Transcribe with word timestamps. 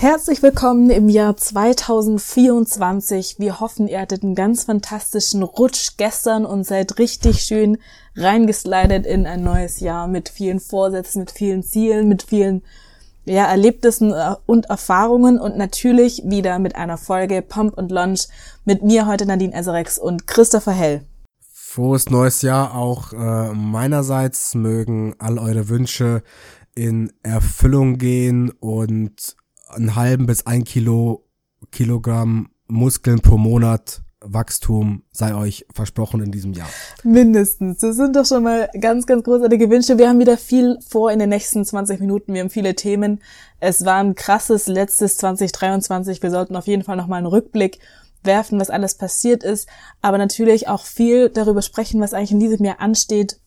Herzlich 0.00 0.42
willkommen 0.42 0.88
im 0.88 1.10
Jahr 1.10 1.36
2024. 1.36 3.36
Wir 3.38 3.60
hoffen, 3.60 3.86
ihr 3.86 4.00
hattet 4.00 4.22
einen 4.22 4.34
ganz 4.34 4.64
fantastischen 4.64 5.42
Rutsch 5.42 5.98
gestern 5.98 6.46
und 6.46 6.64
seid 6.64 6.98
richtig 6.98 7.42
schön 7.42 7.76
reingeslidet 8.16 9.04
in 9.04 9.26
ein 9.26 9.44
neues 9.44 9.80
Jahr 9.80 10.08
mit 10.08 10.30
vielen 10.30 10.58
Vorsätzen, 10.58 11.20
mit 11.20 11.30
vielen 11.30 11.62
Zielen, 11.62 12.08
mit 12.08 12.22
vielen 12.22 12.62
ja, 13.26 13.44
Erlebnissen 13.44 14.14
äh, 14.14 14.36
und 14.46 14.70
Erfahrungen 14.70 15.38
und 15.38 15.58
natürlich 15.58 16.22
wieder 16.24 16.58
mit 16.58 16.76
einer 16.76 16.96
Folge 16.96 17.42
Pump 17.42 17.76
und 17.76 17.92
Lunch 17.92 18.28
mit 18.64 18.82
mir 18.82 19.06
heute 19.06 19.26
Nadine 19.26 19.52
Eserex 19.52 19.98
und 19.98 20.26
Christopher 20.26 20.72
Hell. 20.72 21.04
Frohes 21.52 22.08
neues 22.08 22.40
Jahr 22.40 22.74
auch 22.74 23.12
äh, 23.12 23.52
meinerseits 23.52 24.54
mögen 24.54 25.14
all 25.18 25.38
eure 25.38 25.68
Wünsche 25.68 26.22
in 26.74 27.12
Erfüllung 27.22 27.98
gehen 27.98 28.50
und 28.60 29.36
einen 29.74 29.96
halben 29.96 30.26
bis 30.26 30.46
ein 30.46 30.64
Kilo, 30.64 31.26
Kilogramm 31.70 32.50
Muskeln 32.66 33.20
pro 33.20 33.36
Monat 33.36 34.02
Wachstum 34.22 35.02
sei 35.12 35.34
euch 35.34 35.66
versprochen 35.72 36.22
in 36.22 36.30
diesem 36.30 36.52
Jahr. 36.52 36.68
Mindestens. 37.02 37.78
Das 37.78 37.96
sind 37.96 38.16
doch 38.16 38.26
schon 38.26 38.42
mal 38.42 38.68
ganz, 38.78 39.06
ganz 39.06 39.24
großartige 39.24 39.70
Wünsche. 39.70 39.96
Wir 39.96 40.08
haben 40.08 40.18
wieder 40.18 40.36
viel 40.36 40.78
vor 40.86 41.10
in 41.10 41.18
den 41.18 41.30
nächsten 41.30 41.64
20 41.64 42.00
Minuten. 42.00 42.34
Wir 42.34 42.42
haben 42.42 42.50
viele 42.50 42.74
Themen. 42.74 43.22
Es 43.60 43.84
war 43.84 43.96
ein 44.02 44.14
krasses 44.14 44.66
letztes 44.66 45.16
2023. 45.16 46.22
Wir 46.22 46.30
sollten 46.30 46.56
auf 46.56 46.66
jeden 46.66 46.84
Fall 46.84 46.96
nochmal 46.96 47.18
einen 47.18 47.26
Rückblick 47.26 47.78
werfen, 48.22 48.60
was 48.60 48.68
alles 48.68 48.94
passiert 48.94 49.42
ist. 49.42 49.68
Aber 50.02 50.18
natürlich 50.18 50.68
auch 50.68 50.84
viel 50.84 51.30
darüber 51.30 51.62
sprechen, 51.62 52.00
was 52.00 52.12
eigentlich 52.12 52.32
in 52.32 52.40
diesem 52.40 52.64
Jahr 52.64 52.80
ansteht. 52.80 53.40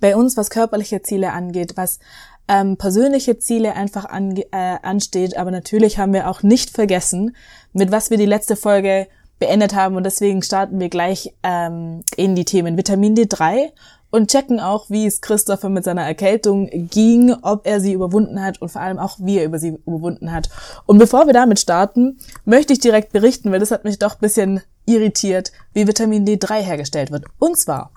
Bei 0.00 0.16
uns, 0.16 0.36
was 0.36 0.50
körperliche 0.50 1.02
Ziele 1.02 1.32
angeht, 1.32 1.76
was 1.76 2.00
ähm, 2.48 2.76
persönliche 2.76 3.38
Ziele 3.38 3.74
einfach 3.74 4.04
an, 4.04 4.36
äh, 4.36 4.44
ansteht. 4.82 5.36
Aber 5.36 5.50
natürlich 5.50 5.98
haben 5.98 6.12
wir 6.12 6.28
auch 6.28 6.42
nicht 6.42 6.70
vergessen, 6.70 7.36
mit 7.72 7.90
was 7.90 8.10
wir 8.10 8.18
die 8.18 8.26
letzte 8.26 8.56
Folge 8.56 9.08
beendet 9.38 9.74
haben. 9.74 9.96
Und 9.96 10.04
deswegen 10.04 10.42
starten 10.42 10.80
wir 10.80 10.88
gleich 10.88 11.34
ähm, 11.42 12.02
in 12.16 12.34
die 12.34 12.44
Themen 12.44 12.76
Vitamin 12.76 13.14
D3 13.14 13.70
und 14.10 14.30
checken 14.30 14.60
auch, 14.60 14.88
wie 14.88 15.06
es 15.06 15.20
Christopher 15.20 15.68
mit 15.68 15.84
seiner 15.84 16.02
Erkältung 16.02 16.70
ging, 16.72 17.34
ob 17.42 17.66
er 17.66 17.80
sie 17.80 17.92
überwunden 17.92 18.42
hat 18.42 18.62
und 18.62 18.70
vor 18.70 18.80
allem 18.80 18.98
auch, 18.98 19.18
wie 19.20 19.38
er 19.38 19.44
über 19.44 19.58
sie 19.58 19.78
überwunden 19.86 20.32
hat. 20.32 20.48
Und 20.86 20.98
bevor 20.98 21.26
wir 21.26 21.32
damit 21.32 21.58
starten, 21.60 22.18
möchte 22.44 22.72
ich 22.72 22.78
direkt 22.78 23.12
berichten, 23.12 23.50
weil 23.50 23.60
das 23.60 23.72
hat 23.72 23.84
mich 23.84 23.98
doch 23.98 24.14
bisschen 24.14 24.62
irritiert, 24.86 25.52
wie 25.74 25.86
Vitamin 25.86 26.24
D3 26.24 26.60
hergestellt 26.60 27.10
wird. 27.10 27.24
Und 27.38 27.58
zwar 27.58 27.90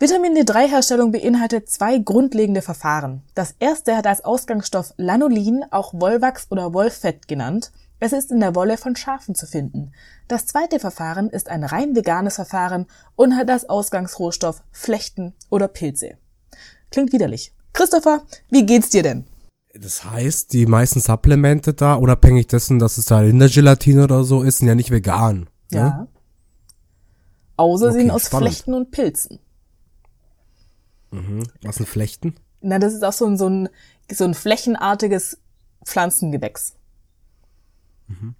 Vitamin 0.00 0.34
D3-Herstellung 0.34 1.12
beinhaltet 1.12 1.68
zwei 1.68 1.98
grundlegende 1.98 2.62
Verfahren. 2.62 3.20
Das 3.34 3.54
erste 3.58 3.98
hat 3.98 4.06
als 4.06 4.24
Ausgangsstoff 4.24 4.94
Lanolin, 4.96 5.62
auch 5.70 5.92
Wollwachs 5.92 6.46
oder 6.48 6.72
Wollfett 6.72 7.28
genannt. 7.28 7.70
Es 7.98 8.14
ist 8.14 8.30
in 8.30 8.40
der 8.40 8.54
Wolle 8.54 8.78
von 8.78 8.96
Schafen 8.96 9.34
zu 9.34 9.46
finden. 9.46 9.92
Das 10.26 10.46
zweite 10.46 10.80
Verfahren 10.80 11.28
ist 11.28 11.50
ein 11.50 11.64
rein 11.64 11.94
veganes 11.94 12.36
Verfahren 12.36 12.86
und 13.14 13.36
hat 13.36 13.50
als 13.50 13.68
Ausgangsrohstoff 13.68 14.62
Flechten 14.72 15.34
oder 15.50 15.68
Pilze. 15.68 16.14
Klingt 16.90 17.12
widerlich. 17.12 17.52
Christopher, 17.74 18.22
wie 18.48 18.64
geht's 18.64 18.88
dir 18.88 19.02
denn? 19.02 19.26
Das 19.74 20.06
heißt, 20.06 20.54
die 20.54 20.64
meisten 20.64 21.00
Supplemente 21.00 21.74
da, 21.74 21.92
unabhängig 21.92 22.46
dessen, 22.46 22.78
dass 22.78 22.96
es 22.96 23.04
da 23.04 23.18
Rindergelatine 23.18 24.04
oder 24.04 24.24
so 24.24 24.44
ist, 24.44 24.60
sind 24.60 24.68
ja 24.68 24.74
nicht 24.74 24.90
vegan. 24.90 25.50
Ne? 25.70 25.78
Ja. 25.78 26.08
Außer 27.58 27.88
okay, 27.88 27.98
sind 27.98 28.10
aus 28.10 28.24
spannend. 28.24 28.48
Flechten 28.48 28.72
und 28.72 28.92
Pilzen. 28.92 29.40
Mhm. 31.10 31.44
Was 31.62 31.76
sind 31.76 31.88
Flechten? 31.88 32.34
Na, 32.60 32.78
das 32.78 32.94
ist 32.94 33.04
auch 33.04 33.12
so 33.12 33.26
ein, 33.26 33.36
so 33.36 33.48
ein, 33.48 33.68
so 34.10 34.24
ein 34.24 34.34
flächenartiges 34.34 35.38
Pflanzengewächs. 35.84 36.74
Mhm. 38.08 38.34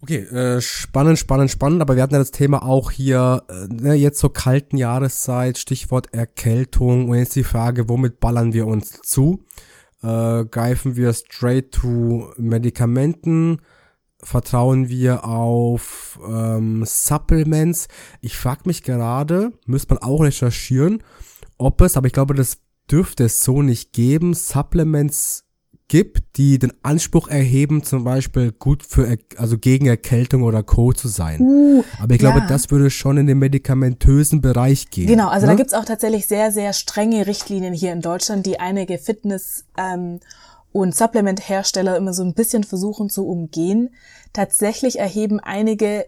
Okay, 0.00 0.18
äh, 0.18 0.60
spannend, 0.60 1.18
spannend, 1.18 1.50
spannend, 1.50 1.82
aber 1.82 1.96
wir 1.96 2.04
hatten 2.04 2.14
ja 2.14 2.20
das 2.20 2.30
Thema 2.30 2.62
auch 2.62 2.92
hier, 2.92 3.42
äh, 3.48 3.66
ne, 3.66 3.94
jetzt 3.94 4.20
zur 4.20 4.32
kalten 4.32 4.76
Jahreszeit, 4.76 5.58
Stichwort 5.58 6.14
Erkältung 6.14 7.08
und 7.08 7.18
jetzt 7.18 7.34
die 7.34 7.42
Frage, 7.42 7.88
womit 7.88 8.20
ballern 8.20 8.52
wir 8.52 8.68
uns 8.68 9.00
zu? 9.02 9.44
Äh, 10.02 10.44
greifen 10.44 10.94
wir 10.94 11.12
straight 11.12 11.72
to 11.72 12.32
Medikamenten? 12.36 13.60
Vertrauen 14.22 14.88
wir 14.88 15.24
auf 15.24 16.20
ähm, 16.28 16.84
Supplements? 16.84 17.88
Ich 18.20 18.36
frage 18.36 18.62
mich 18.66 18.84
gerade, 18.84 19.52
müsste 19.66 19.94
man 19.94 20.02
auch 20.02 20.22
recherchieren, 20.22 21.02
ob 21.58 21.80
es, 21.80 21.96
aber 21.96 22.06
ich 22.06 22.12
glaube, 22.12 22.34
das 22.34 22.58
dürfte 22.90 23.24
es 23.24 23.40
so 23.40 23.62
nicht 23.62 23.92
geben, 23.92 24.34
Supplements 24.34 25.44
gibt, 25.88 26.36
die 26.36 26.58
den 26.58 26.72
Anspruch 26.82 27.28
erheben, 27.28 27.82
zum 27.82 28.04
Beispiel 28.04 28.52
gut 28.52 28.82
für, 28.82 29.16
also 29.36 29.58
gegen 29.58 29.86
Erkältung 29.86 30.42
oder 30.42 30.62
Co. 30.62 30.92
zu 30.92 31.08
sein. 31.08 31.40
Uh, 31.40 31.82
Aber 31.98 32.14
ich 32.14 32.18
glaube, 32.20 32.40
ja. 32.40 32.46
das 32.46 32.70
würde 32.70 32.90
schon 32.90 33.16
in 33.16 33.26
den 33.26 33.38
medikamentösen 33.38 34.42
Bereich 34.42 34.90
gehen. 34.90 35.06
Genau, 35.06 35.28
also 35.28 35.46
ne? 35.46 35.52
da 35.52 35.56
gibt's 35.56 35.72
auch 35.72 35.86
tatsächlich 35.86 36.26
sehr, 36.26 36.52
sehr 36.52 36.74
strenge 36.74 37.26
Richtlinien 37.26 37.72
hier 37.72 37.92
in 37.92 38.02
Deutschland, 38.02 38.44
die 38.44 38.60
einige 38.60 38.98
Fitness- 38.98 39.64
ähm, 39.78 40.20
und 40.72 40.94
Supplement-Hersteller 40.94 41.96
immer 41.96 42.12
so 42.12 42.22
ein 42.22 42.34
bisschen 42.34 42.62
versuchen 42.62 43.08
zu 43.08 43.26
umgehen. 43.26 43.94
Tatsächlich 44.34 44.98
erheben 44.98 45.40
einige 45.40 46.04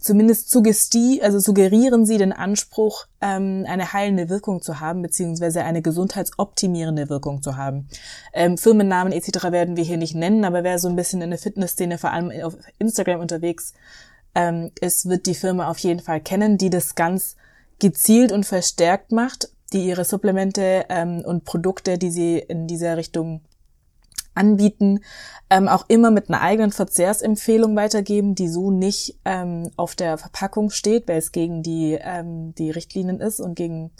zumindest 0.00 0.50
suggestie, 0.50 1.22
also 1.22 1.38
suggerieren 1.38 2.06
sie 2.06 2.18
den 2.18 2.32
Anspruch, 2.32 3.06
ähm, 3.20 3.64
eine 3.68 3.92
heilende 3.92 4.28
Wirkung 4.28 4.62
zu 4.62 4.80
haben, 4.80 5.02
beziehungsweise 5.02 5.64
eine 5.64 5.82
gesundheitsoptimierende 5.82 7.08
Wirkung 7.08 7.42
zu 7.42 7.56
haben. 7.56 7.88
Ähm, 8.32 8.58
Firmennamen 8.58 9.12
etc. 9.12 9.44
werden 9.50 9.76
wir 9.76 9.84
hier 9.84 9.98
nicht 9.98 10.14
nennen, 10.14 10.44
aber 10.44 10.64
wer 10.64 10.78
so 10.78 10.88
ein 10.88 10.96
bisschen 10.96 11.20
in 11.20 11.30
der 11.30 11.38
Fitnessszene, 11.38 11.98
vor 11.98 12.10
allem 12.10 12.30
auf 12.42 12.56
Instagram 12.78 13.20
unterwegs 13.20 13.74
ähm, 14.34 14.70
ist, 14.80 15.08
wird 15.08 15.26
die 15.26 15.34
Firma 15.34 15.68
auf 15.68 15.78
jeden 15.78 16.00
Fall 16.00 16.20
kennen, 16.20 16.58
die 16.58 16.70
das 16.70 16.94
ganz 16.94 17.36
gezielt 17.78 18.32
und 18.32 18.46
verstärkt 18.46 19.12
macht, 19.12 19.50
die 19.72 19.86
ihre 19.86 20.04
Supplemente 20.04 20.86
ähm, 20.88 21.22
und 21.24 21.44
Produkte, 21.44 21.98
die 21.98 22.10
sie 22.10 22.38
in 22.38 22.66
dieser 22.66 22.96
Richtung 22.96 23.42
anbieten, 24.34 25.00
ähm, 25.50 25.68
auch 25.68 25.84
immer 25.88 26.10
mit 26.10 26.28
einer 26.28 26.40
eigenen 26.40 26.72
Verzehrsempfehlung 26.72 27.76
weitergeben, 27.76 28.34
die 28.34 28.48
so 28.48 28.70
nicht 28.70 29.18
ähm, 29.24 29.70
auf 29.76 29.94
der 29.94 30.18
Verpackung 30.18 30.70
steht, 30.70 31.08
weil 31.08 31.18
es 31.18 31.32
gegen 31.32 31.62
die, 31.62 31.98
ähm, 32.00 32.54
die 32.54 32.70
Richtlinien 32.70 33.20
ist 33.20 33.40
und 33.40 33.54
gegen 33.54 33.90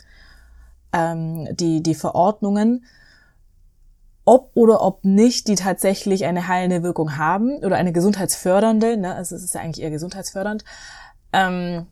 ähm, 0.91 1.47
die, 1.55 1.83
die 1.83 1.95
Verordnungen. 1.95 2.85
Ob 4.25 4.51
oder 4.53 4.81
ob 4.81 5.03
nicht 5.03 5.49
die 5.49 5.55
tatsächlich 5.55 6.23
eine 6.23 6.47
heilende 6.47 6.81
Wirkung 6.81 7.17
haben 7.17 7.57
oder 7.57 7.75
eine 7.75 7.91
gesundheitsfördernde, 7.91 8.95
ne, 8.95 9.15
also 9.15 9.35
es 9.35 9.43
ist 9.43 9.53
ja 9.53 9.61
eigentlich 9.61 9.83
eher 9.83 9.91
gesundheitsfördernd, 9.91 10.63
ähm, 11.33 11.87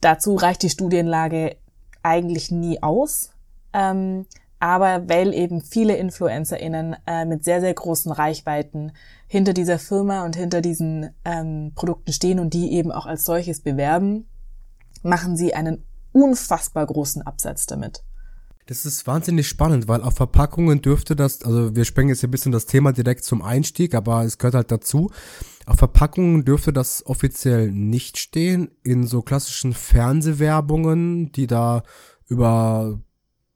dazu 0.00 0.34
reicht 0.34 0.62
die 0.62 0.70
Studienlage 0.70 1.56
eigentlich 2.02 2.50
nie 2.50 2.82
aus. 2.82 3.30
Ähm, 3.74 4.26
aber 4.60 5.08
weil 5.08 5.34
eben 5.34 5.60
viele 5.60 5.96
InfluencerInnen 5.96 6.96
äh, 7.06 7.24
mit 7.24 7.44
sehr, 7.44 7.60
sehr 7.60 7.74
großen 7.74 8.12
Reichweiten 8.12 8.92
hinter 9.26 9.52
dieser 9.52 9.78
Firma 9.78 10.24
und 10.24 10.36
hinter 10.36 10.60
diesen 10.60 11.10
ähm, 11.24 11.72
Produkten 11.74 12.12
stehen 12.12 12.38
und 12.38 12.54
die 12.54 12.72
eben 12.72 12.92
auch 12.92 13.06
als 13.06 13.24
solches 13.24 13.60
bewerben, 13.60 14.26
machen 15.02 15.36
sie 15.36 15.54
einen 15.54 15.84
unfassbar 16.12 16.86
großen 16.86 17.22
Absatz 17.22 17.66
damit. 17.66 18.04
Das 18.66 18.86
ist 18.86 19.06
wahnsinnig 19.06 19.46
spannend, 19.46 19.88
weil 19.88 20.00
auf 20.00 20.14
Verpackungen 20.14 20.80
dürfte 20.80 21.14
das, 21.14 21.42
also 21.42 21.76
wir 21.76 21.84
sprengen 21.84 22.08
jetzt 22.08 22.24
ein 22.24 22.30
bisschen 22.30 22.52
das 22.52 22.64
Thema 22.64 22.92
direkt 22.92 23.24
zum 23.24 23.42
Einstieg, 23.42 23.94
aber 23.94 24.24
es 24.24 24.38
gehört 24.38 24.54
halt 24.54 24.70
dazu. 24.70 25.10
Auf 25.66 25.76
Verpackungen 25.76 26.46
dürfte 26.46 26.72
das 26.72 27.04
offiziell 27.04 27.70
nicht 27.70 28.16
stehen. 28.16 28.70
In 28.82 29.06
so 29.06 29.20
klassischen 29.20 29.74
Fernsehwerbungen, 29.74 31.30
die 31.32 31.46
da 31.46 31.82
über 32.26 32.98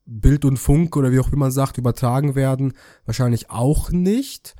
Bild 0.09 0.45
und 0.45 0.57
Funk 0.57 0.97
oder 0.97 1.11
wie 1.11 1.19
auch 1.19 1.27
immer 1.27 1.45
man 1.45 1.51
sagt, 1.51 1.77
übertragen 1.77 2.35
werden, 2.35 2.73
wahrscheinlich 3.05 3.49
auch 3.49 3.91
nicht. 3.91 4.55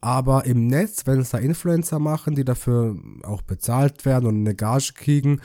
Aber 0.00 0.44
im 0.44 0.66
Netz, 0.66 1.06
wenn 1.06 1.20
es 1.20 1.30
da 1.30 1.38
Influencer 1.38 1.98
machen, 1.98 2.34
die 2.34 2.44
dafür 2.44 2.96
auch 3.22 3.42
bezahlt 3.42 4.04
werden 4.04 4.26
und 4.26 4.36
eine 4.36 4.54
Gage 4.54 4.92
kriegen, 4.94 5.40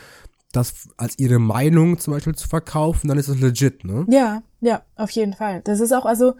das 0.51 0.89
als 0.97 1.17
ihre 1.17 1.39
Meinung 1.39 1.99
zum 1.99 2.13
Beispiel 2.13 2.35
zu 2.35 2.47
verkaufen, 2.47 3.07
dann 3.07 3.17
ist 3.17 3.29
das 3.29 3.39
legit, 3.39 3.85
ne? 3.85 4.05
Ja, 4.09 4.41
ja, 4.61 4.81
auf 4.95 5.11
jeden 5.11 5.33
Fall. 5.33 5.61
Das 5.63 5.79
ist 5.79 5.93
auch, 5.93 6.05
also, 6.05 6.35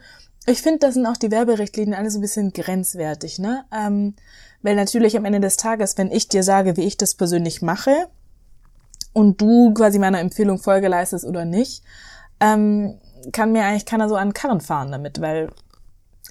ich 0.45 0.62
finde, 0.62 0.80
das 0.80 0.95
sind 0.95 1.06
auch 1.06 1.18
die 1.18 1.31
Werberichtlinien 1.31 1.95
alles 1.95 2.16
ein 2.16 2.22
bisschen 2.22 2.51
grenzwertig, 2.51 3.39
ne? 3.39 3.66
Ähm, 3.72 4.16
weil 4.62 4.75
natürlich 4.75 5.16
am 5.16 5.25
Ende 5.25 5.39
des 5.39 5.57
Tages, 5.57 5.98
wenn 5.98 6.12
ich 6.12 6.28
dir 6.28 6.44
sage, 6.44 6.75
wie 6.75 6.86
ich 6.86 6.98
das 6.98 7.16
persönlich 7.16 7.62
mache 7.62 8.07
und 9.13 9.39
du 9.39 9.74
quasi 9.74 10.00
meiner 10.00 10.19
Empfehlung 10.19 10.57
Folge 10.57 10.88
leistest 10.88 11.25
oder 11.25 11.45
nicht, 11.45 11.84
ähm, 12.39 13.00
kann 13.31 13.51
mir 13.51 13.65
eigentlich 13.65 13.86
keiner 13.86 14.09
so 14.09 14.15
an 14.15 14.33
Karren 14.33 14.62
fahren 14.62 14.91
damit, 14.91 15.21
weil 15.21 15.50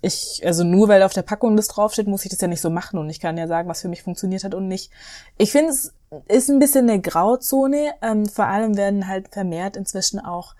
ich, 0.00 0.42
also 0.44 0.64
nur 0.64 0.88
weil 0.88 1.02
auf 1.02 1.12
der 1.12 1.22
Packung 1.22 1.56
das 1.56 1.68
draufsteht, 1.68 2.06
muss 2.06 2.24
ich 2.24 2.30
das 2.30 2.40
ja 2.40 2.48
nicht 2.48 2.60
so 2.60 2.70
machen 2.70 2.98
und 2.98 3.10
ich 3.10 3.20
kann 3.20 3.36
ja 3.36 3.48
sagen, 3.48 3.68
was 3.68 3.82
für 3.82 3.88
mich 3.88 4.02
funktioniert 4.02 4.44
hat 4.44 4.54
und 4.54 4.68
nicht. 4.68 4.90
Ich 5.38 5.52
finde, 5.52 5.72
es 5.72 5.92
ist 6.28 6.50
ein 6.50 6.58
bisschen 6.58 6.88
eine 6.88 7.00
Grauzone. 7.00 7.94
Ähm, 8.00 8.26
vor 8.26 8.46
allem 8.46 8.76
werden 8.76 9.08
halt 9.08 9.28
vermehrt 9.28 9.76
inzwischen 9.76 10.20
auch 10.20 10.54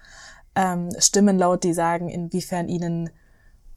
ähm, 0.56 0.90
Stimmen 0.98 1.38
laut, 1.38 1.62
die 1.62 1.72
sagen, 1.72 2.08
inwiefern 2.08 2.68
ihnen 2.68 3.10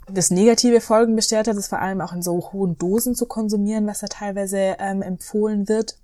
das 0.10 0.32
negative 0.32 0.82
Folgen 0.82 1.16
beschert 1.16 1.48
hat, 1.48 1.56
ist 1.56 1.68
vor 1.68 1.80
allem 1.80 2.02
auch 2.02 2.12
in 2.12 2.22
so 2.24 2.52
hohen 2.52 2.78
Dosen 2.78 3.16
zu 3.16 3.28
konsumieren, 3.28 3.88
was 3.88 4.00
da 4.00 4.08
teilweise 4.08 4.76
ähm, 4.80 5.02
empfohlen 5.02 5.70
wird. 5.70 5.98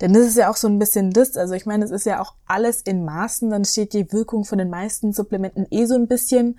Denn 0.00 0.12
das 0.12 0.26
ist 0.26 0.36
ja 0.36 0.50
auch 0.50 0.56
so 0.56 0.68
ein 0.68 0.78
bisschen 0.78 1.10
das, 1.10 1.36
also 1.36 1.54
ich 1.54 1.66
meine, 1.66 1.84
es 1.84 1.90
ist 1.90 2.06
ja 2.06 2.20
auch 2.20 2.34
alles 2.46 2.82
in 2.82 3.04
Maßen, 3.04 3.50
dann 3.50 3.64
steht 3.64 3.92
die 3.92 4.12
Wirkung 4.12 4.44
von 4.44 4.58
den 4.58 4.70
meisten 4.70 5.12
Supplementen 5.12 5.66
eh 5.70 5.86
so 5.86 5.94
ein 5.94 6.08
bisschen 6.08 6.58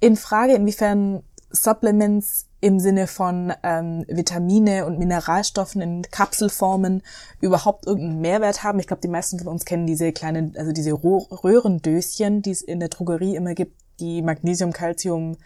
in 0.00 0.16
Frage, 0.16 0.54
inwiefern 0.54 1.22
Supplements 1.50 2.46
im 2.60 2.78
Sinne 2.78 3.06
von 3.06 3.52
ähm, 3.62 4.04
Vitamine 4.08 4.86
und 4.86 4.98
Mineralstoffen 4.98 5.82
in 5.82 6.02
Kapselformen 6.02 7.02
überhaupt 7.40 7.86
irgendeinen 7.86 8.20
Mehrwert 8.20 8.62
haben. 8.62 8.78
Ich 8.78 8.86
glaube, 8.86 9.02
die 9.02 9.08
meisten 9.08 9.38
von 9.38 9.48
uns 9.48 9.64
kennen 9.64 9.86
diese 9.86 10.12
kleinen, 10.12 10.56
also 10.56 10.72
diese 10.72 10.92
Röhrendöschen, 10.92 12.40
die 12.40 12.52
es 12.52 12.62
in 12.62 12.80
der 12.80 12.88
Drogerie 12.88 13.36
immer 13.36 13.54
gibt, 13.54 13.76
die 14.00 14.22
Magnesium, 14.22 14.72
Calcium, 14.72 15.36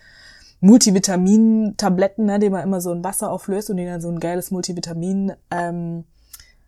Multivitamin-Tabletten, 0.61 2.27
ne, 2.27 2.39
die 2.39 2.51
man 2.51 2.63
immer 2.63 2.81
so 2.81 2.93
in 2.93 3.05
Wasser 3.05 3.31
auflöst 3.31 3.71
und 3.71 3.79
die 3.79 3.87
dann 3.87 4.01
so 4.01 4.11
ein 4.11 4.21
geiles 4.21 4.51
Multivitamin, 4.51 5.33
ähm, 5.51 6.05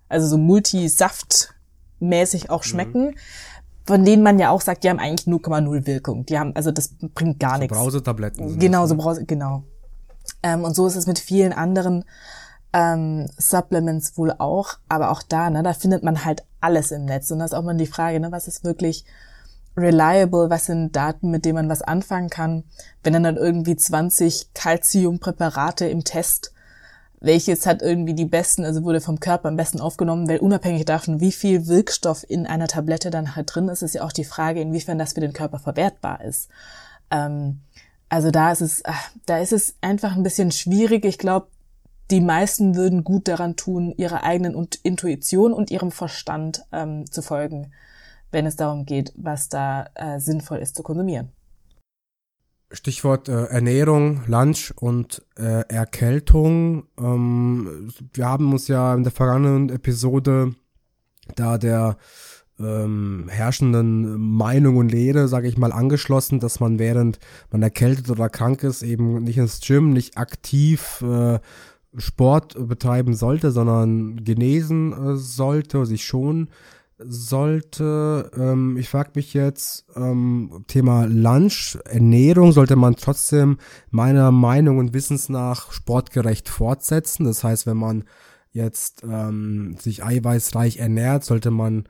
also 0.08 0.26
so 0.26 0.36
Multisaft-mäßig 0.36 2.50
auch 2.50 2.64
mhm. 2.64 2.68
schmecken. 2.68 3.04
Mhm. 3.06 3.14
Von 3.86 4.04
denen 4.04 4.22
man 4.22 4.38
ja 4.38 4.50
auch 4.50 4.60
sagt, 4.60 4.84
die 4.84 4.90
haben 4.90 4.98
eigentlich 4.98 5.26
0,0 5.26 5.86
Wirkung. 5.86 6.26
Die 6.26 6.38
haben, 6.38 6.54
also 6.54 6.70
das 6.70 6.94
bringt 7.14 7.40
gar 7.40 7.54
so 7.54 7.60
nichts. 7.60 7.74
Brausetabletten. 7.76 8.58
Genau, 8.58 8.86
so 8.86 8.92
ne? 8.94 9.02
Brause, 9.02 9.24
genau. 9.24 9.64
Ähm, 10.42 10.64
und 10.64 10.76
so 10.76 10.86
ist 10.86 10.96
es 10.96 11.06
mit 11.06 11.18
vielen 11.18 11.54
anderen 11.54 12.04
ähm, 12.74 13.30
Supplements 13.38 14.18
wohl 14.18 14.34
auch. 14.36 14.74
Aber 14.88 15.10
auch 15.10 15.22
da, 15.22 15.48
ne, 15.48 15.62
da 15.62 15.72
findet 15.72 16.02
man 16.02 16.26
halt 16.26 16.44
alles 16.60 16.90
im 16.90 17.06
Netz. 17.06 17.30
Und 17.30 17.38
da 17.38 17.46
ist 17.46 17.54
auch 17.54 17.62
mal 17.62 17.74
die 17.76 17.86
Frage, 17.86 18.20
ne, 18.20 18.30
was 18.30 18.46
ist 18.46 18.64
wirklich 18.64 19.06
reliable, 19.76 20.50
was 20.50 20.66
sind 20.66 20.94
Daten, 20.94 21.30
mit 21.30 21.44
denen 21.44 21.54
man 21.54 21.68
was 21.68 21.82
anfangen 21.82 22.28
kann. 22.28 22.64
Wenn 23.02 23.12
dann 23.12 23.22
dann 23.22 23.36
irgendwie 23.36 23.76
20 23.76 24.52
Calciumpräparate 24.54 25.86
im 25.86 26.04
Test, 26.04 26.52
welches 27.20 27.66
hat 27.66 27.82
irgendwie 27.82 28.14
die 28.14 28.24
besten, 28.24 28.64
also 28.64 28.84
wurde 28.84 29.00
vom 29.00 29.20
Körper 29.20 29.48
am 29.48 29.56
besten 29.56 29.80
aufgenommen, 29.80 30.28
weil 30.28 30.38
unabhängig 30.38 30.84
davon, 30.84 31.20
wie 31.20 31.32
viel 31.32 31.66
Wirkstoff 31.66 32.24
in 32.28 32.46
einer 32.46 32.68
Tablette 32.68 33.10
dann 33.10 33.34
halt 33.36 33.54
drin 33.54 33.68
ist, 33.68 33.82
ist 33.82 33.94
ja 33.94 34.02
auch 34.02 34.12
die 34.12 34.24
Frage, 34.24 34.60
inwiefern 34.60 34.98
das 34.98 35.14
für 35.14 35.20
den 35.20 35.32
Körper 35.32 35.58
verwertbar 35.58 36.24
ist. 36.24 36.48
Ähm, 37.10 37.60
also 38.08 38.30
da 38.30 38.52
ist 38.52 38.60
es, 38.60 38.82
ach, 38.84 39.10
da 39.26 39.38
ist 39.38 39.52
es 39.52 39.74
einfach 39.80 40.16
ein 40.16 40.22
bisschen 40.22 40.52
schwierig. 40.52 41.04
Ich 41.04 41.18
glaube, 41.18 41.48
die 42.10 42.20
meisten 42.20 42.74
würden 42.74 43.04
gut 43.04 43.28
daran 43.28 43.56
tun, 43.56 43.92
ihrer 43.96 44.22
eigenen 44.22 44.68
Intuition 44.82 45.52
und 45.52 45.70
ihrem 45.70 45.90
Verstand 45.90 46.64
ähm, 46.72 47.10
zu 47.10 47.20
folgen 47.20 47.72
wenn 48.30 48.46
es 48.46 48.56
darum 48.56 48.84
geht, 48.84 49.12
was 49.16 49.48
da 49.48 49.88
äh, 49.94 50.20
sinnvoll 50.20 50.58
ist 50.58 50.76
zu 50.76 50.82
konsumieren. 50.82 51.30
Stichwort 52.70 53.28
äh, 53.28 53.44
Ernährung, 53.46 54.22
Lunch 54.26 54.72
und 54.76 55.22
äh, 55.38 55.64
Erkältung. 55.68 56.84
Ähm, 56.98 57.90
wir 58.12 58.26
haben 58.26 58.52
uns 58.52 58.68
ja 58.68 58.94
in 58.94 59.04
der 59.04 59.12
vergangenen 59.12 59.70
Episode 59.70 60.54
da 61.34 61.56
der 61.56 61.96
ähm, 62.60 63.26
herrschenden 63.28 64.18
Meinung 64.18 64.76
und 64.76 64.90
Lehre, 64.90 65.28
sage 65.28 65.48
ich 65.48 65.56
mal, 65.56 65.72
angeschlossen, 65.72 66.40
dass 66.40 66.60
man 66.60 66.78
während 66.78 67.18
man 67.50 67.62
erkältet 67.62 68.10
oder 68.10 68.28
krank 68.28 68.62
ist, 68.64 68.82
eben 68.82 69.22
nicht 69.22 69.38
ins 69.38 69.60
Gym, 69.60 69.92
nicht 69.92 70.18
aktiv 70.18 71.02
äh, 71.02 71.38
Sport 71.96 72.56
betreiben 72.68 73.14
sollte, 73.14 73.50
sondern 73.50 74.22
genesen 74.24 74.92
äh, 74.92 75.16
sollte, 75.16 75.86
sich 75.86 76.04
schon 76.04 76.48
sollte, 76.98 78.30
ähm, 78.36 78.76
ich 78.76 78.88
frage 78.88 79.12
mich 79.14 79.32
jetzt, 79.34 79.86
ähm, 79.94 80.64
Thema 80.66 81.04
Lunch, 81.06 81.78
Ernährung 81.84 82.52
sollte 82.52 82.76
man 82.76 82.96
trotzdem 82.96 83.58
meiner 83.90 84.32
Meinung 84.32 84.78
und 84.78 84.94
Wissens 84.94 85.28
nach 85.28 85.72
sportgerecht 85.72 86.48
fortsetzen. 86.48 87.24
Das 87.24 87.44
heißt, 87.44 87.66
wenn 87.66 87.76
man 87.76 88.04
jetzt 88.50 89.04
ähm, 89.04 89.76
sich 89.78 90.02
eiweißreich 90.02 90.78
ernährt, 90.78 91.24
sollte 91.24 91.50
man 91.50 91.88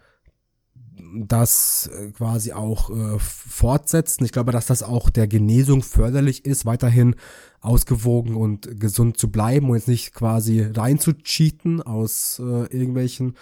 das 1.14 1.88
äh, 1.92 2.10
quasi 2.10 2.52
auch 2.52 2.90
äh, 2.90 3.18
fortsetzen. 3.18 4.24
Ich 4.24 4.32
glaube, 4.32 4.52
dass 4.52 4.66
das 4.66 4.82
auch 4.82 5.10
der 5.10 5.26
Genesung 5.26 5.82
förderlich 5.82 6.44
ist, 6.44 6.66
weiterhin 6.66 7.14
ausgewogen 7.60 8.36
und 8.36 8.80
gesund 8.80 9.16
zu 9.16 9.30
bleiben 9.30 9.70
und 9.70 9.76
jetzt 9.76 9.88
nicht 9.88 10.12
quasi 10.14 10.60
reinzucheaten 10.62 11.82
aus 11.82 12.40
äh, 12.40 12.66
irgendwelchen 12.66 13.36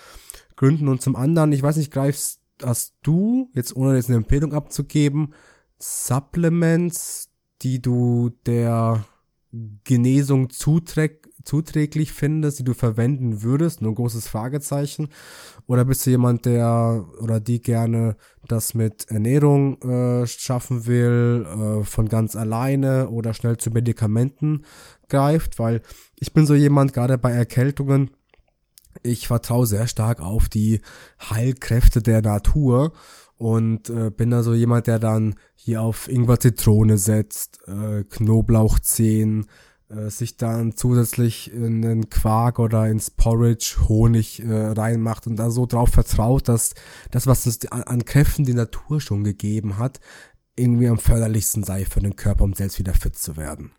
Gründen. 0.56 0.88
Und 0.88 1.03
zum 1.03 1.17
anderen, 1.17 1.53
ich 1.53 1.62
weiß 1.62 1.76
nicht, 1.76 1.93
greifst, 1.93 2.41
hast 2.62 2.94
du, 3.03 3.50
jetzt 3.55 3.76
ohne 3.76 3.97
jetzt 3.97 4.08
eine 4.08 4.17
Empfehlung 4.17 4.53
abzugeben, 4.53 5.35
Supplements, 5.79 7.31
die 7.62 7.82
du 7.82 8.31
der 8.47 9.05
Genesung 9.85 10.50
zuträg 10.50 11.26
zuträglich 11.47 12.12
findest, 12.12 12.58
die 12.58 12.64
du 12.64 12.75
verwenden 12.75 13.43
würdest? 13.43 13.81
Nur 13.81 13.93
ein 13.93 13.94
großes 13.94 14.29
Fragezeichen. 14.29 15.08
Oder 15.67 15.85
bist 15.85 16.05
du 16.05 16.11
jemand, 16.11 16.44
der 16.44 17.06
oder 17.23 17.41
die 17.41 17.62
gerne 17.62 18.17
das 18.49 18.75
mit 18.75 19.06
Ernährung 19.11 19.81
äh, 19.82 20.26
schaffen 20.26 20.87
will, 20.87 21.47
äh, 21.47 21.85
von 21.85 22.08
ganz 22.08 22.37
alleine 22.37 23.08
oder 23.08 23.32
schnell 23.32 23.56
zu 23.56 23.70
Medikamenten 23.70 24.64
greift? 25.08 25.58
Weil 25.58 25.81
ich 26.19 26.32
bin 26.32 26.47
so 26.47 26.55
jemand, 26.55 26.93
gerade 26.93 27.17
bei 27.17 27.31
Erkältungen, 27.31 28.11
ich 29.02 29.28
vertraue 29.28 29.66
sehr 29.66 29.87
stark 29.87 30.20
auf 30.20 30.48
die 30.48 30.81
Heilkräfte 31.31 32.02
der 32.02 32.22
Natur 32.22 32.93
und 33.37 33.90
äh, 33.90 34.10
bin 34.10 34.43
so 34.43 34.54
jemand, 34.54 34.87
der 34.87 34.98
dann 34.98 35.34
hier 35.54 35.82
auf 35.82 36.08
Ingwer 36.08 36.40
Zitrone 36.40 36.98
setzt, 36.98 37.60
äh, 37.66 38.04
Knoblauchzehen, 38.04 39.46
äh, 39.88 40.10
sich 40.10 40.37
dann 40.37 40.75
zusätzlich 40.76 41.52
in 41.52 41.82
den 41.82 42.10
Quark 42.10 42.58
oder 42.58 42.88
ins 42.88 43.10
Porridge 43.10 43.76
Honig 43.88 44.43
äh, 44.43 44.52
reinmacht 44.52 45.26
und 45.26 45.37
da 45.37 45.50
so 45.50 45.66
drauf 45.66 45.90
vertraut, 45.90 46.48
dass 46.48 46.75
das, 47.10 47.26
was 47.26 47.46
uns 47.46 47.64
an, 47.70 47.82
an 47.82 48.04
Kräften 48.04 48.44
die 48.44 48.54
Natur 48.54 49.00
schon 49.00 49.22
gegeben 49.22 49.78
hat, 49.78 50.00
irgendwie 50.56 50.88
am 50.88 50.98
förderlichsten 50.98 51.62
sei 51.62 51.84
für 51.84 52.00
den 52.00 52.16
Körper, 52.16 52.44
um 52.44 52.54
selbst 52.54 52.78
wieder 52.78 52.94
fit 52.94 53.16
zu 53.16 53.37
werden. 53.37 53.72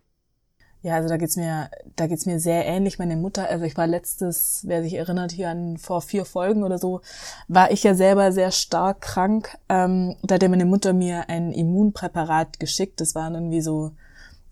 Ja, 0.83 0.95
also 0.95 1.09
da 1.09 1.17
geht's 1.17 1.35
mir, 1.35 1.69
da 1.95 2.07
geht's 2.07 2.25
mir 2.25 2.39
sehr 2.39 2.65
ähnlich. 2.65 2.99
Meine 2.99 3.17
Mutter, 3.17 3.49
also 3.49 3.65
ich 3.65 3.75
war 3.77 3.87
letztes, 3.87 4.61
wer 4.65 4.83
sich 4.83 4.93
erinnert, 4.93 5.31
hier 5.31 5.49
an 5.49 5.77
vor 5.77 6.01
vier 6.01 6.23
Folgen 6.23 6.63
oder 6.63 6.77
so, 6.77 7.01
war 7.47 7.71
ich 7.71 7.83
ja 7.83 7.95
selber 7.95 8.31
sehr 8.31 8.51
stark 8.51 9.01
krank. 9.01 9.57
Ähm, 9.69 10.15
da 10.21 10.35
hat 10.35 10.47
meine 10.47 10.65
Mutter 10.65 10.93
mir 10.93 11.29
ein 11.29 11.51
Immunpräparat 11.51 12.59
geschickt. 12.59 13.01
Das 13.01 13.15
war 13.15 13.31
irgendwie 13.31 13.61
so, 13.61 13.91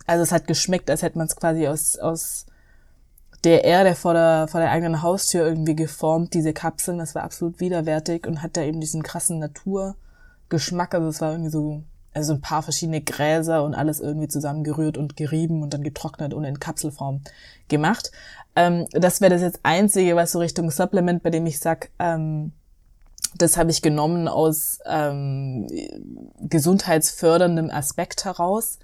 also 0.07 0.23
es 0.23 0.31
hat 0.31 0.47
geschmeckt, 0.47 0.89
als 0.89 1.03
hätte 1.03 1.17
man 1.17 1.27
es 1.27 1.35
quasi 1.35 1.67
aus, 1.67 1.97
aus 1.99 2.47
der 3.43 3.63
Erde 3.63 3.93
vor 3.93 4.13
der, 4.13 4.47
vor 4.47 4.59
der 4.59 4.71
eigenen 4.71 5.03
Haustür 5.03 5.45
irgendwie 5.45 5.75
geformt, 5.75 6.33
diese 6.33 6.53
Kapseln. 6.53 6.97
Das 6.97 7.13
war 7.13 7.23
absolut 7.23 7.59
widerwärtig 7.59 8.25
und 8.25 8.41
hat 8.41 8.57
da 8.57 8.61
eben 8.61 8.81
diesen 8.81 9.03
krassen 9.03 9.37
Naturgeschmack. 9.37 10.95
Also 10.95 11.07
es 11.07 11.21
war 11.21 11.31
irgendwie 11.31 11.51
so 11.51 11.83
also 12.15 12.33
ein 12.33 12.41
paar 12.41 12.63
verschiedene 12.63 13.01
Gräser 13.01 13.63
und 13.63 13.75
alles 13.75 13.99
irgendwie 13.99 14.29
zusammengerührt 14.29 14.97
und 14.97 15.17
gerieben 15.17 15.61
und 15.61 15.73
dann 15.73 15.83
getrocknet 15.83 16.33
und 16.33 16.45
in 16.45 16.59
Kapselform 16.59 17.21
gemacht. 17.67 18.11
Ähm, 18.55 18.87
das 18.91 19.19
wäre 19.19 19.31
das 19.31 19.41
jetzt 19.41 19.59
einzige, 19.63 20.15
was 20.15 20.31
so 20.31 20.39
Richtung 20.39 20.71
Supplement, 20.71 21.21
bei 21.21 21.29
dem 21.29 21.45
ich 21.45 21.59
sag, 21.59 21.89
ähm, 21.99 22.53
das 23.37 23.57
habe 23.57 23.69
ich 23.69 23.81
genommen 23.81 24.29
aus 24.29 24.79
ähm, 24.85 25.67
gesundheitsförderndem 26.39 27.69
Aspekt 27.69 28.23
heraus. 28.23 28.79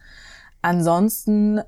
Ansonsten 0.62 1.62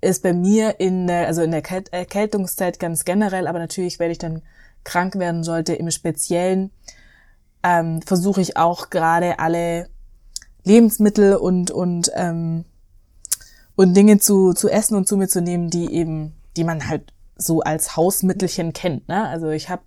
ist 0.00 0.24
bei 0.24 0.32
mir 0.32 0.80
in 0.80 1.06
der, 1.06 1.28
also 1.28 1.42
in 1.42 1.52
der 1.52 1.62
Erkältungszeit 1.92 2.80
ganz 2.80 3.04
generell, 3.04 3.46
aber 3.46 3.60
natürlich, 3.60 4.00
wenn 4.00 4.10
ich 4.10 4.18
dann 4.18 4.42
krank 4.82 5.14
werden 5.14 5.44
sollte, 5.44 5.74
im 5.74 5.90
Speziellen, 5.92 6.72
ähm, 7.62 8.02
versuche 8.02 8.40
ich 8.40 8.56
auch 8.56 8.90
gerade 8.90 9.38
alle 9.38 9.88
Lebensmittel 10.64 11.36
und 11.36 11.70
und 11.70 12.10
ähm, 12.14 12.64
und 13.76 13.94
Dinge 13.96 14.18
zu 14.18 14.52
zu 14.52 14.68
essen 14.68 14.96
und 14.96 15.06
zu 15.06 15.16
mir 15.16 15.28
zu 15.28 15.40
nehmen, 15.40 15.70
die 15.70 15.92
eben, 15.92 16.34
die 16.56 16.64
man 16.64 16.88
halt 16.88 17.12
so 17.36 17.60
als 17.60 17.96
Hausmittelchen 17.96 18.72
kennt. 18.72 19.08
Ne? 19.08 19.28
Also 19.28 19.50
ich 19.50 19.68
habe 19.68 19.82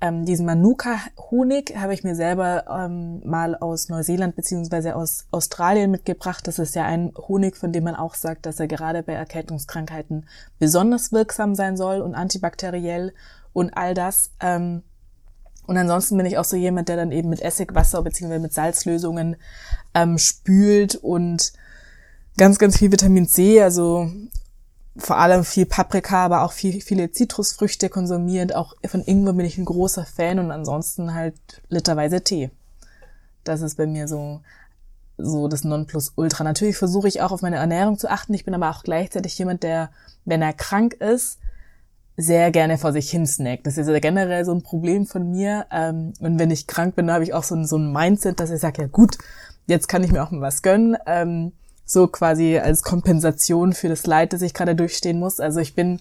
ähm, 0.00 0.26
diesen 0.26 0.44
Manuka-Honig 0.44 1.74
habe 1.76 1.94
ich 1.94 2.04
mir 2.04 2.14
selber 2.14 2.64
ähm, 2.68 3.22
mal 3.24 3.54
aus 3.56 3.88
Neuseeland 3.88 4.36
beziehungsweise 4.36 4.94
aus 4.94 5.26
Australien 5.30 5.90
mitgebracht. 5.90 6.46
Das 6.46 6.58
ist 6.58 6.74
ja 6.74 6.84
ein 6.84 7.12
Honig, 7.16 7.56
von 7.56 7.72
dem 7.72 7.84
man 7.84 7.96
auch 7.96 8.14
sagt, 8.14 8.44
dass 8.44 8.60
er 8.60 8.68
gerade 8.68 9.02
bei 9.02 9.14
Erkältungskrankheiten 9.14 10.26
besonders 10.58 11.12
wirksam 11.12 11.54
sein 11.54 11.78
soll 11.78 12.02
und 12.02 12.14
antibakteriell 12.14 13.14
und 13.54 13.74
all 13.74 13.94
das. 13.94 14.32
Ähm, 14.40 14.82
und 15.66 15.76
ansonsten 15.76 16.16
bin 16.16 16.26
ich 16.26 16.38
auch 16.38 16.44
so 16.44 16.56
jemand, 16.56 16.88
der 16.88 16.96
dann 16.96 17.12
eben 17.12 17.28
mit 17.28 17.40
Essigwasser 17.40 18.02
bzw. 18.02 18.38
mit 18.38 18.52
Salzlösungen 18.52 19.36
ähm, 19.94 20.18
spült 20.18 20.96
und 20.96 21.52
ganz, 22.36 22.58
ganz 22.58 22.78
viel 22.78 22.92
Vitamin 22.92 23.28
C, 23.28 23.62
also 23.62 24.10
vor 24.96 25.18
allem 25.18 25.44
viel 25.44 25.66
Paprika, 25.66 26.24
aber 26.24 26.42
auch 26.42 26.52
viel, 26.52 26.80
viele 26.80 27.10
Zitrusfrüchte 27.10 27.88
konsumiert. 27.88 28.54
Auch 28.54 28.74
von 28.86 29.02
Ingwer 29.04 29.34
bin 29.34 29.44
ich 29.44 29.58
ein 29.58 29.66
großer 29.66 30.06
Fan 30.06 30.38
und 30.38 30.50
ansonsten 30.50 31.14
halt 31.14 31.34
literweise 31.68 32.22
Tee. 32.22 32.50
Das 33.44 33.60
ist 33.60 33.76
bei 33.76 33.86
mir 33.86 34.08
so 34.08 34.40
so 35.18 35.48
das 35.48 35.64
Nonplusultra. 35.64 36.44
Natürlich 36.44 36.76
versuche 36.76 37.08
ich 37.08 37.22
auch 37.22 37.32
auf 37.32 37.42
meine 37.42 37.56
Ernährung 37.56 37.98
zu 37.98 38.10
achten. 38.10 38.34
Ich 38.34 38.44
bin 38.44 38.54
aber 38.54 38.70
auch 38.70 38.82
gleichzeitig 38.82 39.38
jemand, 39.38 39.62
der, 39.62 39.90
wenn 40.24 40.42
er 40.42 40.52
krank 40.52 40.94
ist, 40.94 41.38
sehr 42.16 42.50
gerne 42.50 42.78
vor 42.78 42.92
sich 42.92 43.10
hin 43.10 43.26
snackt. 43.26 43.66
Das 43.66 43.76
ist 43.76 43.88
ja 43.88 43.98
generell 43.98 44.44
so 44.44 44.52
ein 44.52 44.62
Problem 44.62 45.06
von 45.06 45.30
mir. 45.30 45.66
Ähm, 45.70 46.14
und 46.20 46.38
wenn 46.38 46.50
ich 46.50 46.66
krank 46.66 46.96
bin, 46.96 47.10
habe 47.10 47.24
ich 47.24 47.34
auch 47.34 47.42
so 47.42 47.54
ein, 47.54 47.66
so 47.66 47.76
ein 47.76 47.92
Mindset, 47.92 48.40
dass 48.40 48.50
ich 48.50 48.60
sage, 48.60 48.82
ja 48.82 48.88
gut, 48.88 49.18
jetzt 49.66 49.88
kann 49.88 50.02
ich 50.02 50.12
mir 50.12 50.22
auch 50.22 50.30
mal 50.30 50.40
was 50.40 50.62
gönnen. 50.62 50.96
Ähm, 51.06 51.52
so 51.84 52.08
quasi 52.08 52.58
als 52.58 52.82
Kompensation 52.82 53.72
für 53.72 53.88
das 53.88 54.06
Leid, 54.06 54.32
das 54.32 54.42
ich 54.42 54.54
gerade 54.54 54.74
durchstehen 54.74 55.18
muss. 55.18 55.40
Also 55.40 55.60
ich 55.60 55.74
bin, 55.74 56.00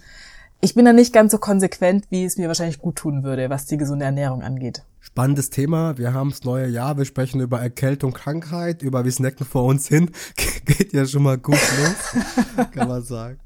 ich 0.62 0.74
bin 0.74 0.86
da 0.86 0.94
nicht 0.94 1.14
ganz 1.14 1.32
so 1.32 1.38
konsequent, 1.38 2.06
wie 2.10 2.26
es 2.26 2.38
mir 2.38 2.48
wahrscheinlich 2.48 2.80
gut 2.80 2.96
tun 2.96 3.24
würde, 3.24 3.50
was 3.50 3.66
die 3.66 3.78
gesunde 3.78 4.06
Ernährung 4.06 4.42
angeht. 4.42 4.84
Spannendes 5.02 5.52
Thema. 5.52 5.98
Wir 5.98 6.14
haben 6.14 6.32
das 6.32 6.44
neue 6.44 6.68
Jahr. 6.68 6.98
Wir 6.98 7.06
sprechen 7.06 7.40
über 7.40 7.60
Erkältung, 7.60 8.14
Krankheit, 8.14 8.82
über 8.82 9.06
wie 9.06 9.12
snacken 9.12 9.46
vor 9.46 9.66
uns 9.66 9.88
hin. 9.88 10.10
Geht 10.66 10.94
ja 10.94 11.06
schon 11.06 11.24
mal 11.24 11.38
gut 11.38 11.60
los, 11.78 12.68
kann 12.72 12.88
man 12.88 13.04
sagen. 13.04 13.40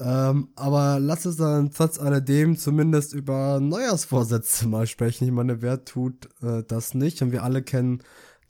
Ähm, 0.00 0.48
aber 0.56 0.98
lass 0.98 1.26
uns 1.26 1.36
dann 1.36 1.70
trotz 1.70 1.98
alledem 1.98 2.56
zumindest 2.56 3.14
über 3.14 3.60
Neujahrsvorsätze 3.60 4.66
mal 4.66 4.86
sprechen. 4.86 5.24
Ich 5.24 5.30
meine, 5.30 5.62
wer 5.62 5.84
tut 5.84 6.28
äh, 6.42 6.64
das 6.66 6.94
nicht? 6.94 7.22
Und 7.22 7.32
wir 7.32 7.42
alle 7.44 7.62
kennen 7.62 8.02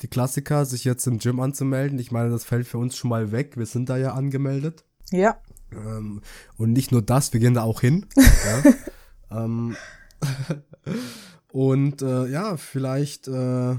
die 0.02 0.08
Klassiker, 0.08 0.64
sich 0.64 0.84
jetzt 0.84 1.06
im 1.06 1.18
Gym 1.18 1.40
anzumelden. 1.40 1.98
Ich 1.98 2.10
meine, 2.10 2.30
das 2.30 2.44
fällt 2.44 2.66
für 2.66 2.78
uns 2.78 2.96
schon 2.96 3.10
mal 3.10 3.32
weg. 3.32 3.56
Wir 3.56 3.66
sind 3.66 3.88
da 3.88 3.96
ja 3.96 4.14
angemeldet. 4.14 4.84
Ja. 5.10 5.36
Ähm, 5.72 6.22
und 6.56 6.72
nicht 6.72 6.92
nur 6.92 7.02
das, 7.02 7.32
wir 7.32 7.40
gehen 7.40 7.54
da 7.54 7.62
auch 7.62 7.80
hin. 7.80 8.06
ja. 8.16 9.44
ähm, 9.44 9.76
und 11.52 12.02
äh, 12.02 12.26
ja, 12.26 12.56
vielleicht 12.56 13.28
äh, 13.28 13.76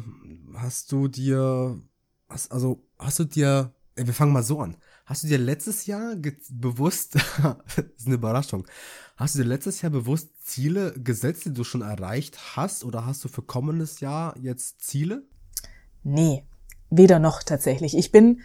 hast 0.55 0.91
du 0.91 1.07
dir, 1.07 1.79
hast, 2.29 2.51
also 2.51 2.83
hast 2.99 3.19
du 3.19 3.25
dir, 3.25 3.73
wir 3.95 4.13
fangen 4.13 4.33
mal 4.33 4.43
so 4.43 4.61
an. 4.61 4.77
Hast 5.05 5.23
du 5.23 5.27
dir 5.27 5.37
letztes 5.37 5.85
Jahr 5.85 6.15
bewusst, 6.49 7.15
das 7.75 7.85
ist 7.97 8.07
eine 8.07 8.15
Überraschung, 8.15 8.65
hast 9.17 9.35
du 9.35 9.39
dir 9.39 9.47
letztes 9.47 9.81
Jahr 9.81 9.91
bewusst 9.91 10.29
Ziele 10.43 10.93
gesetzt, 10.93 11.45
die 11.45 11.53
du 11.53 11.63
schon 11.63 11.81
erreicht 11.81 12.55
hast 12.55 12.83
oder 12.83 13.05
hast 13.05 13.23
du 13.23 13.27
für 13.27 13.43
kommendes 13.43 13.99
Jahr 13.99 14.35
jetzt 14.39 14.81
Ziele? 14.81 15.23
Nee, 16.03 16.43
weder 16.89 17.19
noch 17.19 17.43
tatsächlich. 17.43 17.95
Ich 17.95 18.11
bin, 18.11 18.41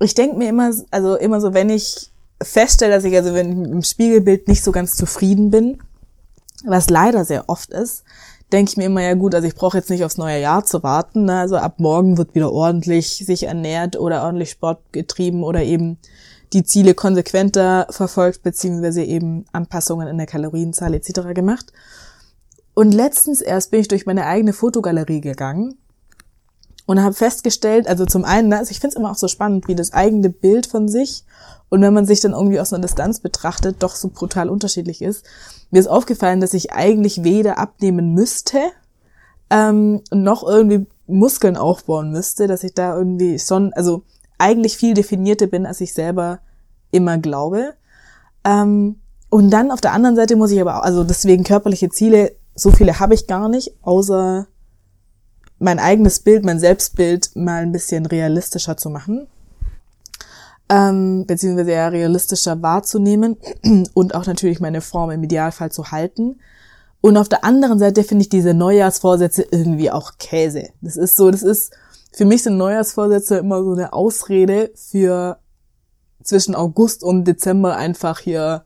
ich 0.00 0.14
denke 0.14 0.36
mir 0.36 0.48
immer, 0.48 0.72
also 0.90 1.16
immer 1.16 1.40
so, 1.42 1.52
wenn 1.52 1.68
ich 1.68 2.10
feststelle, 2.42 2.94
dass 2.94 3.04
ich 3.04 3.14
also 3.14 3.34
wenn 3.34 3.64
im 3.66 3.82
Spiegelbild 3.82 4.48
nicht 4.48 4.64
so 4.64 4.72
ganz 4.72 4.96
zufrieden 4.96 5.50
bin, 5.50 5.82
was 6.64 6.88
leider 6.88 7.26
sehr 7.26 7.48
oft 7.48 7.70
ist, 7.70 8.04
denke 8.54 8.70
ich 8.70 8.76
mir 8.76 8.86
immer, 8.86 9.02
ja 9.02 9.14
gut, 9.14 9.34
also 9.34 9.48
ich 9.48 9.56
brauche 9.56 9.76
jetzt 9.76 9.90
nicht 9.90 10.04
aufs 10.04 10.16
neue 10.16 10.40
Jahr 10.40 10.64
zu 10.64 10.84
warten. 10.84 11.24
Ne? 11.24 11.40
Also 11.40 11.56
ab 11.56 11.80
morgen 11.80 12.16
wird 12.16 12.36
wieder 12.36 12.52
ordentlich 12.52 13.16
sich 13.16 13.42
ernährt 13.42 13.98
oder 13.98 14.22
ordentlich 14.22 14.50
Sport 14.50 14.80
getrieben 14.92 15.42
oder 15.42 15.64
eben 15.64 15.98
die 16.52 16.62
Ziele 16.62 16.94
konsequenter 16.94 17.88
verfolgt, 17.90 18.44
beziehungsweise 18.44 19.02
eben 19.02 19.44
Anpassungen 19.50 20.06
in 20.06 20.18
der 20.18 20.28
Kalorienzahl 20.28 20.94
etc. 20.94 21.34
gemacht. 21.34 21.72
Und 22.74 22.94
letztens 22.94 23.40
erst 23.40 23.72
bin 23.72 23.80
ich 23.80 23.88
durch 23.88 24.06
meine 24.06 24.24
eigene 24.24 24.52
Fotogalerie 24.52 25.20
gegangen 25.20 25.76
und 26.86 27.02
habe 27.02 27.14
festgestellt, 27.14 27.88
also 27.88 28.04
zum 28.06 28.24
einen, 28.24 28.48
ne, 28.48 28.58
also 28.58 28.70
ich 28.70 28.80
finde 28.80 28.94
es 28.94 28.98
immer 28.98 29.10
auch 29.10 29.16
so 29.16 29.28
spannend, 29.28 29.68
wie 29.68 29.74
das 29.74 29.92
eigene 29.92 30.30
Bild 30.30 30.66
von 30.66 30.88
sich 30.88 31.24
und 31.70 31.80
wenn 31.80 31.94
man 31.94 32.06
sich 32.06 32.20
dann 32.20 32.32
irgendwie 32.32 32.60
aus 32.60 32.72
einer 32.72 32.82
Distanz 32.82 33.20
betrachtet, 33.20 33.76
doch 33.82 33.96
so 33.96 34.08
brutal 34.08 34.48
unterschiedlich 34.50 35.02
ist. 35.02 35.24
Mir 35.70 35.80
ist 35.80 35.86
aufgefallen, 35.86 36.40
dass 36.40 36.54
ich 36.54 36.72
eigentlich 36.72 37.24
weder 37.24 37.58
abnehmen 37.58 38.12
müsste, 38.12 38.58
ähm, 39.50 40.02
noch 40.12 40.46
irgendwie 40.46 40.86
Muskeln 41.06 41.56
aufbauen 41.56 42.10
müsste, 42.10 42.46
dass 42.46 42.64
ich 42.64 42.74
da 42.74 42.96
irgendwie 42.96 43.38
schon, 43.38 43.72
also 43.72 44.02
eigentlich 44.38 44.76
viel 44.76 44.94
definierter 44.94 45.46
bin, 45.46 45.66
als 45.66 45.80
ich 45.80 45.94
selber 45.94 46.40
immer 46.90 47.18
glaube. 47.18 47.74
Ähm, 48.44 49.00
und 49.30 49.50
dann 49.50 49.70
auf 49.70 49.80
der 49.80 49.92
anderen 49.92 50.16
Seite 50.16 50.36
muss 50.36 50.50
ich 50.50 50.60
aber 50.60 50.78
auch, 50.78 50.82
also 50.82 51.02
deswegen 51.02 51.44
körperliche 51.44 51.88
Ziele, 51.88 52.36
so 52.54 52.70
viele 52.70 53.00
habe 53.00 53.14
ich 53.14 53.26
gar 53.26 53.48
nicht, 53.48 53.74
außer 53.82 54.46
mein 55.64 55.78
eigenes 55.78 56.20
Bild, 56.20 56.44
mein 56.44 56.60
Selbstbild 56.60 57.34
mal 57.34 57.62
ein 57.62 57.72
bisschen 57.72 58.04
realistischer 58.04 58.76
zu 58.76 58.90
machen, 58.90 59.26
ähm, 60.68 61.24
beziehungsweise 61.26 61.72
ja 61.72 61.88
realistischer 61.88 62.60
wahrzunehmen 62.60 63.38
und 63.94 64.14
auch 64.14 64.26
natürlich 64.26 64.60
meine 64.60 64.82
Form 64.82 65.10
im 65.10 65.22
Idealfall 65.22 65.72
zu 65.72 65.90
halten. 65.90 66.38
Und 67.00 67.16
auf 67.16 67.30
der 67.30 67.44
anderen 67.44 67.78
Seite 67.78 68.04
finde 68.04 68.22
ich 68.22 68.28
diese 68.28 68.52
Neujahrsvorsätze 68.52 69.46
irgendwie 69.50 69.90
auch 69.90 70.12
Käse. 70.18 70.68
Das 70.82 70.96
ist 70.96 71.16
so, 71.16 71.30
das 71.30 71.42
ist, 71.42 71.72
für 72.12 72.26
mich 72.26 72.42
sind 72.42 72.58
Neujahrsvorsätze 72.58 73.38
immer 73.38 73.64
so 73.64 73.72
eine 73.72 73.94
Ausrede 73.94 74.70
für 74.74 75.38
zwischen 76.22 76.54
August 76.54 77.02
und 77.02 77.24
Dezember 77.24 77.76
einfach 77.76 78.18
hier 78.18 78.64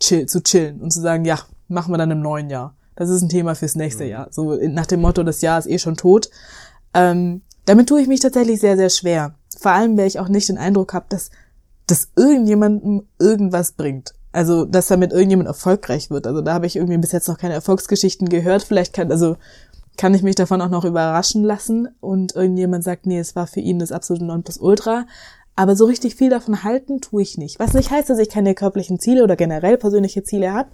chill, 0.00 0.26
zu 0.26 0.42
chillen 0.42 0.80
und 0.80 0.92
zu 0.92 1.00
sagen, 1.02 1.26
ja, 1.26 1.38
machen 1.68 1.92
wir 1.92 1.98
dann 1.98 2.10
im 2.10 2.20
neuen 2.20 2.48
Jahr. 2.48 2.74
Das 2.96 3.10
ist 3.10 3.22
ein 3.22 3.28
Thema 3.28 3.54
fürs 3.54 3.74
nächste 3.74 4.04
mhm. 4.04 4.10
Jahr. 4.10 4.28
So 4.30 4.54
nach 4.56 4.86
dem 4.86 5.00
Motto, 5.00 5.22
das 5.22 5.40
Jahr 5.40 5.58
ist 5.58 5.68
eh 5.68 5.78
schon 5.78 5.96
tot. 5.96 6.30
Ähm, 6.94 7.42
damit 7.64 7.88
tue 7.88 8.00
ich 8.00 8.08
mich 8.08 8.20
tatsächlich 8.20 8.60
sehr, 8.60 8.76
sehr 8.76 8.90
schwer. 8.90 9.34
Vor 9.58 9.72
allem, 9.72 9.96
weil 9.96 10.06
ich 10.06 10.18
auch 10.18 10.28
nicht 10.28 10.48
den 10.48 10.58
Eindruck 10.58 10.94
habe, 10.94 11.06
dass 11.08 11.30
das 11.86 12.08
irgendjemandem 12.16 13.06
irgendwas 13.18 13.72
bringt. 13.72 14.14
Also, 14.32 14.64
dass 14.64 14.88
damit 14.88 15.12
irgendjemand 15.12 15.48
erfolgreich 15.48 16.10
wird. 16.10 16.26
Also 16.26 16.40
da 16.40 16.54
habe 16.54 16.66
ich 16.66 16.76
irgendwie 16.76 16.96
bis 16.96 17.12
jetzt 17.12 17.28
noch 17.28 17.38
keine 17.38 17.54
Erfolgsgeschichten 17.54 18.28
gehört. 18.28 18.62
Vielleicht 18.62 18.94
kann, 18.94 19.10
also 19.10 19.36
kann 19.98 20.14
ich 20.14 20.22
mich 20.22 20.36
davon 20.36 20.62
auch 20.62 20.70
noch 20.70 20.86
überraschen 20.86 21.44
lassen 21.44 21.88
und 22.00 22.34
irgendjemand 22.34 22.82
sagt, 22.82 23.06
nee, 23.06 23.18
es 23.18 23.36
war 23.36 23.46
für 23.46 23.60
ihn 23.60 23.78
das 23.78 23.92
absolute 23.92 24.24
Nonplusultra. 24.24 25.04
Aber 25.54 25.76
so 25.76 25.84
richtig 25.84 26.14
viel 26.16 26.30
davon 26.30 26.64
halten 26.64 27.02
tue 27.02 27.20
ich 27.20 27.36
nicht. 27.36 27.58
Was 27.58 27.74
nicht 27.74 27.90
heißt, 27.90 28.08
dass 28.08 28.18
ich 28.18 28.30
keine 28.30 28.54
körperlichen 28.54 28.98
Ziele 28.98 29.22
oder 29.22 29.36
generell 29.36 29.76
persönliche 29.76 30.22
Ziele 30.22 30.54
habe, 30.54 30.70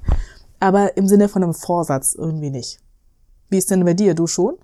aber 0.61 0.97
im 0.97 1.07
Sinne 1.07 1.29
von 1.29 1.43
einem 1.43 1.55
Vorsatz 1.55 2.15
irgendwie 2.15 2.51
nicht. 2.51 2.81
Wie 3.51 3.59
ist 3.59 3.71
denn 3.71 3.85
bei 3.85 3.95
dir? 3.95 4.15
Du 4.15 4.27
schon? 4.27 4.57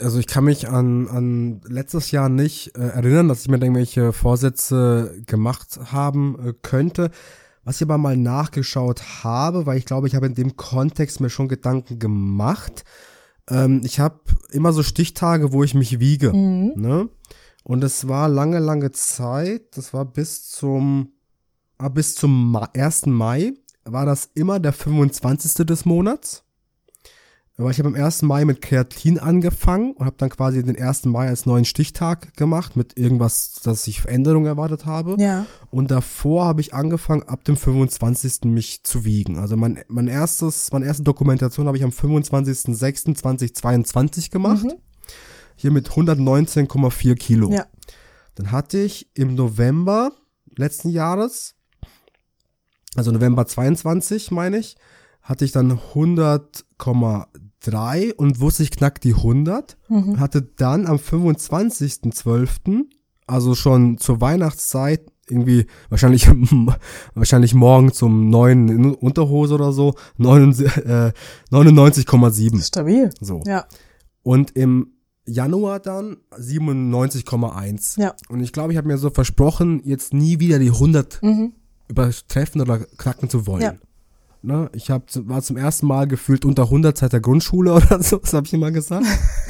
Also 0.00 0.18
ich 0.18 0.26
kann 0.26 0.44
mich 0.44 0.68
an, 0.68 1.08
an 1.08 1.60
letztes 1.66 2.12
Jahr 2.12 2.28
nicht 2.28 2.76
äh, 2.76 2.82
erinnern, 2.82 3.28
dass 3.28 3.42
ich 3.42 3.48
mir 3.48 3.60
irgendwelche 3.60 4.12
Vorsätze 4.12 5.22
gemacht 5.26 5.80
haben 5.92 6.36
äh, 6.40 6.52
könnte. 6.62 7.10
Was 7.64 7.76
ich 7.76 7.82
aber 7.82 7.98
mal 7.98 8.16
nachgeschaut 8.16 9.24
habe, 9.24 9.66
weil 9.66 9.76
ich 9.76 9.86
glaube, 9.86 10.06
ich 10.06 10.14
habe 10.14 10.26
in 10.26 10.36
dem 10.36 10.56
Kontext 10.56 11.20
mir 11.20 11.30
schon 11.30 11.48
Gedanken 11.48 11.98
gemacht. 11.98 12.84
Ähm, 13.50 13.80
ich 13.84 13.98
habe 13.98 14.20
immer 14.52 14.72
so 14.72 14.84
Stichtage, 14.84 15.52
wo 15.52 15.64
ich 15.64 15.74
mich 15.74 15.98
wiege. 15.98 16.32
Mhm. 16.32 16.74
Ne? 16.76 17.08
Und 17.64 17.82
es 17.82 18.06
war 18.06 18.28
lange, 18.28 18.60
lange 18.60 18.92
Zeit. 18.92 19.76
Das 19.76 19.92
war 19.92 20.04
bis 20.04 20.48
zum, 20.48 21.10
ah, 21.78 21.88
bis 21.88 22.14
zum 22.14 22.56
1. 22.56 23.06
Mai 23.06 23.54
war 23.86 24.06
das 24.06 24.30
immer 24.34 24.60
der 24.60 24.72
25. 24.72 25.66
des 25.66 25.84
Monats. 25.84 26.44
Aber 27.58 27.70
ich 27.70 27.78
habe 27.78 27.88
am 27.88 27.94
1. 27.94 28.20
Mai 28.22 28.44
mit 28.44 28.60
Kreatin 28.60 29.18
angefangen 29.18 29.92
und 29.92 30.04
habe 30.04 30.16
dann 30.18 30.28
quasi 30.28 30.62
den 30.62 30.78
1. 30.78 31.06
Mai 31.06 31.28
als 31.28 31.46
neuen 31.46 31.64
Stichtag 31.64 32.36
gemacht 32.36 32.76
mit 32.76 32.98
irgendwas, 32.98 33.60
dass 33.62 33.86
ich 33.86 34.02
Veränderungen 34.02 34.44
erwartet 34.44 34.84
habe. 34.84 35.16
Ja. 35.18 35.46
Und 35.70 35.90
davor 35.90 36.44
habe 36.44 36.60
ich 36.60 36.74
angefangen, 36.74 37.22
ab 37.22 37.44
dem 37.44 37.56
25. 37.56 38.44
mich 38.44 38.84
zu 38.84 39.06
wiegen. 39.06 39.38
Also 39.38 39.56
mein, 39.56 39.82
mein 39.88 40.06
erstes, 40.06 40.70
meine 40.70 40.84
erste 40.84 41.02
Dokumentation 41.02 41.66
habe 41.66 41.78
ich 41.78 41.84
am 41.84 41.90
25.06.2022 41.90 44.30
gemacht. 44.30 44.64
Mhm. 44.64 44.74
Hier 45.56 45.70
mit 45.70 45.88
119,4 45.88 47.14
Kilo. 47.14 47.50
Ja. 47.50 47.64
Dann 48.34 48.52
hatte 48.52 48.78
ich 48.78 49.08
im 49.14 49.34
November 49.34 50.12
letzten 50.56 50.90
Jahres 50.90 51.55
also 52.96 53.12
November 53.12 53.46
22 53.46 54.30
meine 54.30 54.58
ich, 54.58 54.76
hatte 55.22 55.44
ich 55.44 55.52
dann 55.52 55.78
100,3 55.94 58.14
und 58.14 58.40
wusste 58.40 58.62
ich 58.62 58.70
knack 58.70 59.00
die 59.00 59.14
100. 59.14 59.76
Mhm. 59.88 60.20
Hatte 60.20 60.42
dann 60.42 60.86
am 60.86 60.96
25.12., 60.96 62.84
also 63.26 63.56
schon 63.56 63.98
zur 63.98 64.20
Weihnachtszeit, 64.20 65.10
irgendwie 65.28 65.66
wahrscheinlich 65.88 66.28
wahrscheinlich 67.14 67.54
morgen 67.54 67.92
zum 67.92 68.30
neuen 68.30 68.94
Unterhose 68.94 69.54
oder 69.54 69.72
so, 69.72 69.94
99,7. 70.18 72.58
Äh, 72.58 72.62
Stabil. 72.62 73.10
So. 73.20 73.42
Ja. 73.46 73.66
Und 74.22 74.56
im 74.56 74.92
Januar 75.26 75.80
dann 75.80 76.18
97,1. 76.38 78.00
Ja. 78.00 78.14
Und 78.28 78.40
ich 78.40 78.52
glaube, 78.52 78.72
ich 78.72 78.78
habe 78.78 78.86
mir 78.86 78.98
so 78.98 79.10
versprochen, 79.10 79.82
jetzt 79.84 80.14
nie 80.14 80.38
wieder 80.38 80.60
die 80.60 80.70
100 80.70 81.20
mhm 81.24 81.54
übertreffen 81.88 82.60
oder 82.60 82.78
knacken 82.78 83.28
zu 83.28 83.46
wollen. 83.46 83.62
Ja. 83.62 83.74
Ne? 84.42 84.70
Ich 84.74 84.90
hab, 84.90 85.08
war 85.28 85.42
zum 85.42 85.56
ersten 85.56 85.86
Mal 85.86 86.06
gefühlt 86.06 86.44
unter 86.44 86.64
100 86.64 86.96
seit 86.96 87.12
der 87.12 87.20
Grundschule 87.20 87.72
oder 87.74 88.02
so, 88.02 88.18
das 88.18 88.32
habe 88.32 88.46
ich 88.46 88.52
immer 88.52 88.70
gesagt. 88.70 89.06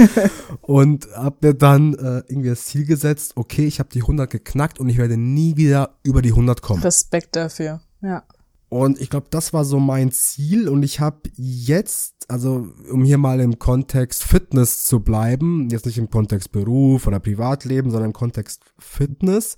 und 0.62 1.06
habe 1.14 1.36
mir 1.42 1.54
dann 1.54 1.94
äh, 1.94 2.22
irgendwie 2.28 2.48
das 2.48 2.64
Ziel 2.64 2.86
gesetzt, 2.86 3.32
okay, 3.36 3.66
ich 3.66 3.78
habe 3.78 3.90
die 3.92 4.00
100 4.00 4.30
geknackt 4.30 4.80
und 4.80 4.88
ich 4.88 4.96
werde 4.96 5.16
nie 5.16 5.56
wieder 5.56 5.96
über 6.02 6.22
die 6.22 6.30
100 6.30 6.62
kommen. 6.62 6.82
Respekt 6.82 7.36
dafür, 7.36 7.80
ja. 8.00 8.22
Und 8.68 9.00
ich 9.00 9.10
glaube, 9.10 9.26
das 9.30 9.52
war 9.52 9.64
so 9.64 9.78
mein 9.78 10.10
Ziel. 10.10 10.68
Und 10.68 10.82
ich 10.82 10.98
habe 10.98 11.30
jetzt, 11.36 12.14
also 12.28 12.66
um 12.90 13.04
hier 13.04 13.18
mal 13.18 13.40
im 13.40 13.58
Kontext 13.58 14.24
Fitness 14.24 14.84
zu 14.84 15.00
bleiben, 15.00 15.68
jetzt 15.70 15.86
nicht 15.86 15.98
im 15.98 16.10
Kontext 16.10 16.50
Beruf 16.50 17.06
oder 17.06 17.20
Privatleben, 17.20 17.90
sondern 17.90 18.10
im 18.10 18.12
Kontext 18.12 18.62
Fitness. 18.78 19.56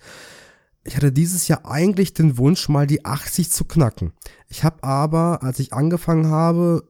Ich 0.88 0.97
hatte 0.97 1.12
dieses 1.12 1.49
Jahr 1.49 1.66
eigentlich 1.66 2.14
den 2.14 2.38
Wunsch, 2.38 2.71
mal 2.71 2.87
die 2.87 3.04
80 3.04 3.50
zu 3.50 3.66
knacken. 3.66 4.14
Ich 4.49 4.64
habe 4.64 4.83
aber, 4.83 5.42
als 5.42 5.59
ich 5.59 5.75
angefangen 5.75 6.28
habe, 6.28 6.88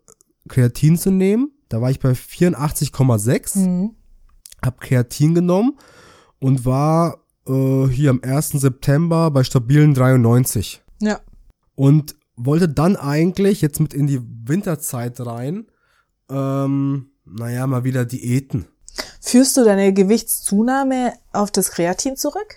Kreatin 0.49 0.97
zu 0.97 1.11
nehmen, 1.11 1.50
da 1.69 1.81
war 1.81 1.90
ich 1.90 1.99
bei 1.99 2.12
84,6, 2.12 3.59
mhm. 3.59 3.97
habe 4.64 4.76
Kreatin 4.78 5.35
genommen 5.35 5.78
und 6.38 6.64
war 6.64 7.25
äh, 7.49 7.88
hier 7.88 8.11
am 8.11 8.21
1. 8.23 8.50
September 8.50 9.33
bei 9.33 9.43
stabilen 9.43 9.95
93. 9.95 10.81
Ja. 11.00 11.19
Und 11.75 12.14
wollte 12.37 12.69
dann 12.69 12.95
eigentlich 12.95 13.62
jetzt 13.62 13.81
mit 13.81 13.95
in 13.95 14.07
die 14.07 14.21
Winterzeit 14.23 15.19
rein, 15.26 15.67
ähm, 16.31 17.11
naja, 17.25 17.67
mal 17.67 17.83
wieder 17.83 18.05
Diäten. 18.05 18.67
Führst 19.21 19.57
du 19.57 19.64
deine 19.64 19.93
Gewichtszunahme 19.93 21.14
auf 21.33 21.50
das 21.50 21.73
Kreatin 21.73 22.17
zurück? 22.17 22.55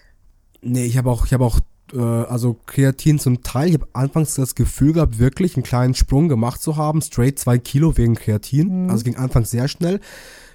Nee, 0.61 0.85
ich 0.85 0.97
habe 0.97 1.09
auch, 1.09 1.25
ich 1.25 1.33
habe 1.33 1.45
auch, 1.45 1.59
äh, 1.93 1.99
also 1.99 2.57
Kreatin 2.65 3.19
zum 3.19 3.43
Teil. 3.43 3.69
Ich 3.69 3.73
habe 3.75 3.87
anfangs 3.93 4.35
das 4.35 4.55
Gefühl 4.55 4.93
gehabt, 4.93 5.19
wirklich 5.19 5.55
einen 5.55 5.63
kleinen 5.63 5.95
Sprung 5.95 6.29
gemacht 6.29 6.61
zu 6.61 6.77
haben, 6.77 7.01
straight 7.01 7.39
zwei 7.39 7.57
Kilo 7.57 7.97
wegen 7.97 8.15
Kreatin. 8.15 8.83
Mhm. 8.83 8.89
Also 8.89 9.03
ging 9.03 9.15
anfangs 9.15 9.51
sehr 9.51 9.67
schnell. 9.67 9.99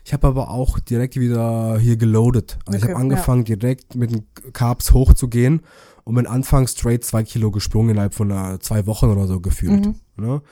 Ich 0.04 0.12
habe 0.12 0.28
aber 0.28 0.50
auch 0.50 0.78
direkt 0.78 1.16
wieder 1.16 1.78
hier 1.78 1.96
geloadet. 1.96 2.58
Also 2.64 2.76
okay, 2.76 2.76
ich 2.76 2.84
habe 2.84 3.00
angefangen, 3.00 3.44
ja. 3.46 3.56
direkt 3.56 3.96
mit 3.96 4.12
den 4.12 4.24
Carbs 4.52 4.92
hochzugehen 4.92 5.62
und 6.04 6.14
bin 6.14 6.28
anfangs 6.28 6.72
straight 6.72 7.04
zwei 7.04 7.24
Kilo 7.24 7.50
gesprungen 7.50 7.90
innerhalb 7.90 8.14
von 8.14 8.30
einer, 8.30 8.60
zwei 8.60 8.86
Wochen 8.86 9.06
oder 9.06 9.26
so 9.26 9.40
gefühlt. 9.40 9.86
Mhm. 9.86 9.94
Ne? 10.16 10.42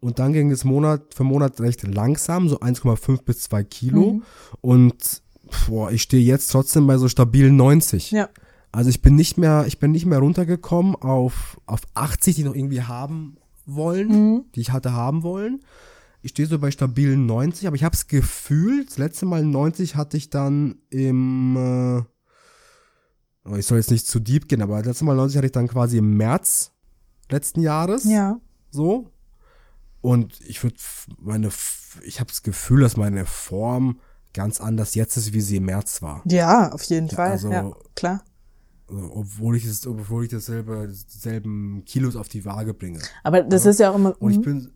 Und 0.00 0.18
dann 0.18 0.32
ging 0.32 0.50
es 0.50 0.64
Monat 0.64 1.14
für 1.14 1.24
Monat 1.24 1.60
recht 1.60 1.82
langsam, 1.82 2.48
so 2.48 2.58
1,5 2.58 3.22
bis 3.22 3.42
2 3.42 3.64
Kilo. 3.64 4.14
Mhm. 4.14 4.22
Und 4.60 5.22
boah, 5.68 5.90
ich 5.90 6.02
stehe 6.02 6.22
jetzt 6.22 6.48
trotzdem 6.50 6.86
bei 6.86 6.98
so 6.98 7.08
stabilen 7.08 7.56
90. 7.56 8.10
Ja. 8.10 8.28
Also 8.76 8.90
ich 8.90 9.00
bin 9.00 9.14
nicht 9.14 9.38
mehr, 9.38 9.64
ich 9.66 9.78
bin 9.78 9.92
nicht 9.92 10.04
mehr 10.04 10.18
runtergekommen 10.18 10.96
auf, 10.96 11.58
auf 11.64 11.80
80, 11.94 12.36
die 12.36 12.44
noch 12.44 12.54
irgendwie 12.54 12.82
haben 12.82 13.38
wollen, 13.64 14.08
mhm. 14.08 14.44
die 14.54 14.60
ich 14.60 14.70
hatte 14.70 14.92
haben 14.92 15.22
wollen. 15.22 15.64
Ich 16.20 16.32
stehe 16.32 16.46
so 16.46 16.58
bei 16.58 16.70
stabilen 16.70 17.24
90, 17.24 17.66
aber 17.66 17.76
ich 17.76 17.84
habe 17.84 17.96
das 17.96 18.06
Gefühl, 18.06 18.84
das 18.84 18.98
letzte 18.98 19.24
Mal 19.24 19.42
90 19.42 19.96
hatte 19.96 20.18
ich 20.18 20.28
dann 20.28 20.76
im, 20.90 22.04
äh, 23.46 23.58
ich 23.58 23.64
soll 23.64 23.78
jetzt 23.78 23.90
nicht 23.90 24.06
zu 24.06 24.20
deep 24.20 24.46
gehen, 24.46 24.60
aber 24.60 24.76
das 24.76 24.88
letzte 24.88 25.06
Mal 25.06 25.16
90 25.16 25.38
hatte 25.38 25.46
ich 25.46 25.52
dann 25.52 25.68
quasi 25.68 25.96
im 25.96 26.14
März 26.18 26.72
letzten 27.30 27.62
Jahres. 27.62 28.04
Ja. 28.04 28.42
So. 28.70 29.10
Und 30.02 30.38
ich 30.46 30.62
würde 30.62 30.76
meine, 31.18 31.48
ich 32.04 32.20
habe 32.20 32.28
das 32.28 32.42
Gefühl, 32.42 32.82
dass 32.82 32.98
meine 32.98 33.24
Form 33.24 34.00
ganz 34.34 34.60
anders 34.60 34.94
jetzt 34.94 35.16
ist, 35.16 35.32
wie 35.32 35.40
sie 35.40 35.56
im 35.56 35.64
März 35.64 36.02
war. 36.02 36.20
Ja, 36.26 36.72
auf 36.72 36.82
jeden 36.82 37.08
Fall. 37.08 37.30
Also, 37.30 37.50
ja, 37.50 37.72
klar. 37.94 38.22
Also, 38.88 39.12
obwohl 39.14 39.56
ich 39.56 39.66
das, 39.66 39.86
obwohl 39.86 40.24
ich 40.24 40.30
dasselbe, 40.30 40.88
dieselben 40.88 41.84
Kilos 41.84 42.16
auf 42.16 42.28
die 42.28 42.44
Waage 42.44 42.74
bringe. 42.74 43.00
Aber 43.24 43.42
das 43.42 43.64
ja. 43.64 43.70
ist 43.70 43.80
ja 43.80 43.90
auch 43.90 43.96
immer. 43.96 44.20
Und 44.20 44.30
ich 44.30 44.38
mhm. 44.38 44.42
bin, 44.42 44.70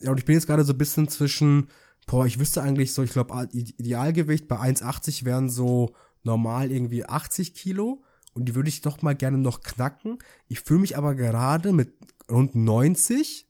ja, 0.00 0.10
und 0.10 0.18
ich 0.18 0.24
bin 0.24 0.34
jetzt 0.34 0.46
gerade 0.46 0.64
so 0.64 0.72
ein 0.72 0.78
bisschen 0.78 1.08
zwischen, 1.08 1.68
boah, 2.06 2.26
ich 2.26 2.38
wüsste 2.38 2.62
eigentlich 2.62 2.92
so, 2.92 3.02
ich 3.02 3.12
glaube, 3.12 3.48
Idealgewicht 3.52 4.48
bei 4.48 4.56
1,80 4.56 5.24
wären 5.24 5.48
so 5.48 5.94
normal 6.22 6.70
irgendwie 6.70 7.04
80 7.04 7.54
Kilo 7.54 8.02
und 8.34 8.46
die 8.46 8.54
würde 8.54 8.68
ich 8.68 8.80
doch 8.80 9.02
mal 9.02 9.14
gerne 9.14 9.38
noch 9.38 9.62
knacken. 9.62 10.18
Ich 10.48 10.60
fühle 10.60 10.80
mich 10.80 10.96
aber 10.96 11.14
gerade 11.14 11.72
mit 11.72 11.94
rund 12.30 12.54
90 12.54 13.48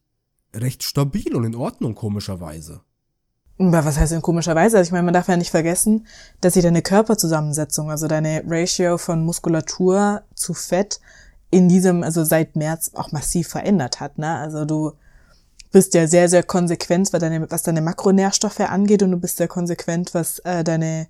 recht 0.55 0.83
stabil 0.83 1.35
und 1.35 1.43
in 1.43 1.55
Ordnung, 1.55 1.95
komischerweise. 1.95 2.81
Was 3.63 3.99
heißt 3.99 4.11
denn 4.11 4.21
komischerweise? 4.21 4.77
Also 4.77 4.89
ich 4.89 4.91
meine, 4.91 5.03
man 5.03 5.13
darf 5.13 5.27
ja 5.27 5.37
nicht 5.37 5.51
vergessen, 5.51 6.07
dass 6.41 6.53
sich 6.55 6.63
deine 6.63 6.81
Körperzusammensetzung, 6.81 7.91
also 7.91 8.07
deine 8.07 8.43
Ratio 8.47 8.97
von 8.97 9.23
Muskulatur 9.23 10.23
zu 10.33 10.53
Fett 10.53 10.99
in 11.51 11.69
diesem, 11.69 12.01
also 12.01 12.23
seit 12.23 12.55
März 12.55 12.91
auch 12.95 13.11
massiv 13.11 13.49
verändert 13.49 13.99
hat. 13.99 14.17
Ne? 14.17 14.35
Also 14.35 14.65
du 14.65 14.93
bist 15.71 15.93
ja 15.93 16.07
sehr, 16.07 16.27
sehr 16.27 16.43
konsequent, 16.43 17.13
was 17.13 17.19
deine, 17.19 17.51
was 17.51 17.63
deine 17.63 17.81
Makronährstoffe 17.81 18.61
angeht 18.61 19.03
und 19.03 19.11
du 19.11 19.17
bist 19.17 19.37
sehr 19.37 19.47
konsequent, 19.47 20.13
was 20.13 20.39
äh, 20.39 20.63
deine 20.63 21.07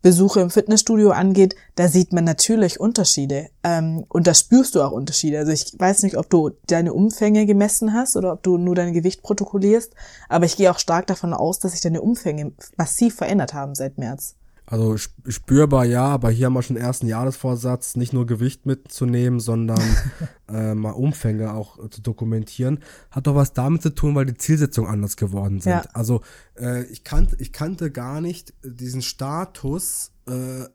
Besuche 0.00 0.40
im 0.40 0.50
Fitnessstudio 0.50 1.10
angeht, 1.10 1.56
da 1.74 1.88
sieht 1.88 2.12
man 2.12 2.24
natürlich 2.24 2.78
Unterschiede. 2.78 3.48
Ähm, 3.64 4.04
und 4.08 4.26
da 4.26 4.34
spürst 4.34 4.74
du 4.74 4.82
auch 4.82 4.92
Unterschiede. 4.92 5.38
Also 5.38 5.52
ich 5.52 5.74
weiß 5.76 6.02
nicht, 6.02 6.16
ob 6.16 6.30
du 6.30 6.50
deine 6.66 6.92
Umfänge 6.92 7.46
gemessen 7.46 7.92
hast 7.92 8.16
oder 8.16 8.32
ob 8.32 8.42
du 8.42 8.58
nur 8.58 8.74
dein 8.74 8.92
Gewicht 8.92 9.22
protokollierst, 9.22 9.94
aber 10.28 10.44
ich 10.44 10.56
gehe 10.56 10.70
auch 10.70 10.78
stark 10.78 11.06
davon 11.06 11.34
aus, 11.34 11.58
dass 11.58 11.72
sich 11.72 11.80
deine 11.80 12.00
Umfänge 12.00 12.52
massiv 12.76 13.16
verändert 13.16 13.54
haben 13.54 13.74
seit 13.74 13.98
März. 13.98 14.37
Also 14.70 14.98
spürbar 14.98 15.86
ja, 15.86 16.04
aber 16.04 16.30
hier 16.30 16.44
haben 16.44 16.52
wir 16.52 16.62
schon 16.62 16.76
den 16.76 16.84
ersten 16.84 17.06
Jahresvorsatz, 17.06 17.96
nicht 17.96 18.12
nur 18.12 18.26
Gewicht 18.26 18.66
mitzunehmen, 18.66 19.40
sondern 19.40 19.80
äh, 20.48 20.74
mal 20.74 20.90
Umfänge 20.90 21.54
auch 21.54 21.82
äh, 21.82 21.88
zu 21.88 22.02
dokumentieren. 22.02 22.80
Hat 23.10 23.26
doch 23.26 23.34
was 23.34 23.54
damit 23.54 23.80
zu 23.80 23.94
tun, 23.94 24.14
weil 24.14 24.26
die 24.26 24.34
Zielsetzungen 24.34 24.90
anders 24.90 25.16
geworden 25.16 25.60
sind. 25.60 25.72
Ja. 25.72 25.84
Also 25.94 26.20
äh, 26.58 26.84
ich, 26.84 27.02
kannte, 27.02 27.36
ich 27.38 27.54
kannte 27.54 27.90
gar 27.90 28.20
nicht 28.20 28.52
diesen 28.62 29.00
Status, 29.00 30.12
äh, 30.28 30.66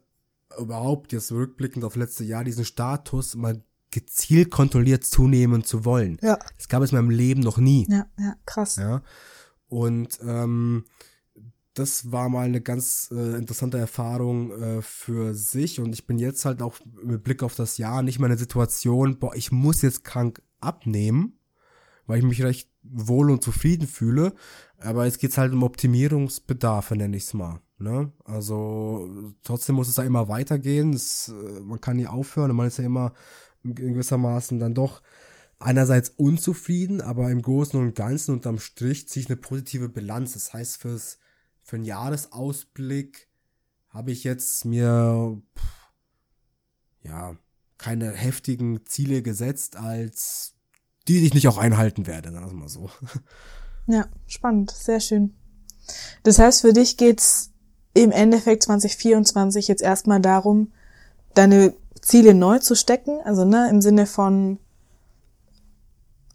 überhaupt 0.60 1.12
jetzt 1.12 1.30
rückblickend 1.30 1.84
auf 1.84 1.94
letzte 1.94 2.24
Jahr, 2.24 2.42
diesen 2.42 2.64
Status 2.64 3.36
mal 3.36 3.62
gezielt 3.92 4.50
kontrolliert 4.50 5.04
zunehmen 5.04 5.62
zu 5.62 5.84
wollen. 5.84 6.18
Ja. 6.20 6.36
Das 6.56 6.68
gab 6.68 6.82
es 6.82 6.90
in 6.90 6.98
meinem 6.98 7.10
Leben 7.10 7.42
noch 7.42 7.58
nie. 7.58 7.86
Ja, 7.88 8.06
ja, 8.18 8.34
krass. 8.44 8.74
Ja. 8.74 9.02
Und 9.68 10.18
ähm, 10.26 10.84
das 11.74 12.12
war 12.12 12.28
mal 12.28 12.46
eine 12.46 12.60
ganz 12.60 13.10
äh, 13.12 13.36
interessante 13.36 13.78
Erfahrung 13.78 14.52
äh, 14.52 14.82
für 14.82 15.34
sich 15.34 15.80
und 15.80 15.92
ich 15.92 16.06
bin 16.06 16.18
jetzt 16.18 16.44
halt 16.44 16.62
auch 16.62 16.76
mit 17.02 17.24
Blick 17.24 17.42
auf 17.42 17.56
das 17.56 17.78
Jahr 17.78 18.02
nicht 18.02 18.18
mehr 18.18 18.26
in 18.26 18.32
der 18.32 18.38
Situation, 18.38 19.18
boah, 19.18 19.34
ich 19.34 19.52
muss 19.52 19.82
jetzt 19.82 20.04
krank 20.04 20.40
abnehmen, 20.60 21.38
weil 22.06 22.18
ich 22.18 22.24
mich 22.24 22.42
recht 22.42 22.70
wohl 22.82 23.30
und 23.30 23.42
zufrieden 23.42 23.88
fühle, 23.88 24.34
aber 24.78 25.04
jetzt 25.04 25.18
geht's 25.18 25.38
halt 25.38 25.52
um 25.52 25.62
Optimierungsbedarfe, 25.64 26.96
nenne 26.96 27.16
ich's 27.16 27.34
mal. 27.34 27.60
Ne? 27.78 28.12
Also 28.24 29.34
trotzdem 29.42 29.74
muss 29.74 29.88
es 29.88 29.96
da 29.96 30.04
immer 30.04 30.28
weitergehen, 30.28 30.92
es, 30.92 31.28
äh, 31.28 31.60
man 31.60 31.80
kann 31.80 31.96
nie 31.96 32.06
aufhören 32.06 32.50
und 32.52 32.56
man 32.56 32.68
ist 32.68 32.78
ja 32.78 32.84
immer 32.84 33.14
in 33.64 33.74
gewissermaßen 33.74 34.60
dann 34.60 34.74
doch 34.74 35.02
einerseits 35.58 36.10
unzufrieden, 36.10 37.00
aber 37.00 37.30
im 37.30 37.42
Großen 37.42 37.80
und 37.80 37.94
Ganzen 37.94 38.32
unterm 38.32 38.58
Strich 38.58 39.08
ziehe 39.08 39.22
ich 39.24 39.30
eine 39.30 39.36
positive 39.36 39.88
Bilanz. 39.88 40.34
Das 40.34 40.52
heißt, 40.52 40.76
fürs 40.76 41.18
für 41.64 41.76
einen 41.76 41.84
Jahresausblick 41.86 43.28
habe 43.88 44.12
ich 44.12 44.22
jetzt 44.22 44.64
mir 44.64 45.40
ja 47.02 47.36
keine 47.78 48.12
heftigen 48.12 48.84
Ziele 48.86 49.22
gesetzt, 49.22 49.76
als 49.76 50.54
die 51.08 51.26
ich 51.26 51.34
nicht 51.34 51.48
auch 51.48 51.58
einhalten 51.58 52.06
werde, 52.06 52.30
sagen 52.32 52.46
wir 52.46 52.54
mal 52.54 52.68
so. 52.68 52.90
Ja, 53.86 54.08
spannend, 54.26 54.70
sehr 54.70 54.98
schön. 54.98 55.34
Das 56.22 56.38
heißt, 56.38 56.62
für 56.62 56.72
dich 56.72 56.96
geht's 56.96 57.52
im 57.92 58.12
Endeffekt 58.12 58.62
2024 58.62 59.68
jetzt 59.68 59.82
erstmal 59.82 60.22
darum, 60.22 60.72
deine 61.34 61.74
Ziele 62.00 62.32
neu 62.32 62.60
zu 62.60 62.76
stecken, 62.76 63.20
also 63.24 63.44
ne, 63.44 63.68
im 63.68 63.82
Sinne 63.82 64.06
von 64.06 64.58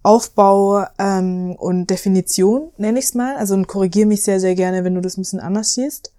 Aufbau 0.01 0.85
ähm, 0.97 1.55
und 1.57 1.87
Definition, 1.87 2.71
nenne 2.77 2.99
ich 2.99 3.05
es 3.05 3.13
mal. 3.15 3.35
Also 3.35 3.53
und 3.53 3.67
korrigiere 3.67 4.07
mich 4.07 4.23
sehr, 4.23 4.39
sehr 4.39 4.55
gerne, 4.55 4.83
wenn 4.83 4.95
du 4.95 5.01
das 5.01 5.17
ein 5.17 5.21
bisschen 5.21 5.39
anders 5.39 5.73
siehst. 5.73 6.13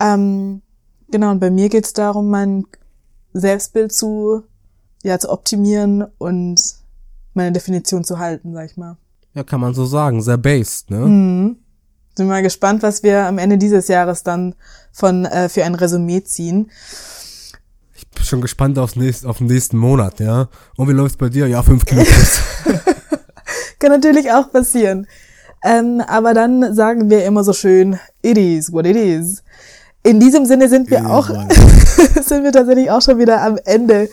Ähm, 0.00 0.62
genau, 1.10 1.30
und 1.30 1.40
bei 1.40 1.50
mir 1.50 1.68
geht 1.68 1.86
es 1.86 1.92
darum, 1.92 2.28
mein 2.28 2.66
Selbstbild 3.32 3.92
zu, 3.92 4.42
ja, 5.02 5.18
zu 5.18 5.30
optimieren 5.30 6.06
und 6.18 6.60
meine 7.34 7.52
Definition 7.52 8.04
zu 8.04 8.18
halten, 8.18 8.52
sag 8.52 8.66
ich 8.66 8.76
mal. 8.76 8.96
Ja, 9.34 9.44
kann 9.44 9.60
man 9.60 9.74
so 9.74 9.86
sagen, 9.86 10.22
sehr 10.22 10.38
based, 10.38 10.90
ne? 10.90 10.98
Mhm. 10.98 11.56
Bin 12.16 12.26
mal 12.26 12.42
gespannt, 12.42 12.82
was 12.82 13.04
wir 13.04 13.26
am 13.26 13.38
Ende 13.38 13.58
dieses 13.58 13.86
Jahres 13.86 14.24
dann 14.24 14.56
von 14.90 15.24
äh, 15.24 15.48
für 15.48 15.64
ein 15.64 15.76
Resümee 15.76 16.24
ziehen. 16.24 16.68
Schon 18.28 18.42
gespannt 18.42 18.78
aufs 18.78 18.94
nächste, 18.94 19.26
auf 19.28 19.38
den 19.38 19.46
nächsten 19.46 19.78
Monat, 19.78 20.20
ja. 20.20 20.48
Und 20.76 20.88
wie 20.88 20.92
läuft's 20.92 21.16
bei 21.16 21.30
dir? 21.30 21.46
Ja, 21.46 21.62
fünf 21.62 21.86
Kilo 21.86 22.02
plus. 22.02 22.40
Kann 23.78 23.90
natürlich 23.90 24.30
auch 24.30 24.52
passieren. 24.52 25.06
Ähm, 25.64 26.02
aber 26.06 26.34
dann 26.34 26.74
sagen 26.74 27.08
wir 27.08 27.24
immer 27.24 27.42
so 27.42 27.54
schön, 27.54 27.98
it 28.20 28.36
is 28.36 28.70
what 28.70 28.84
it 28.84 28.96
is. 28.96 29.42
In 30.02 30.20
diesem 30.20 30.44
Sinne 30.44 30.68
sind 30.68 30.90
wir 30.90 31.08
auch, 31.10 31.28
sind 32.22 32.44
wir 32.44 32.52
tatsächlich 32.52 32.90
auch 32.90 33.00
schon 33.00 33.18
wieder 33.18 33.42
am 33.42 33.58
Ende 33.64 34.10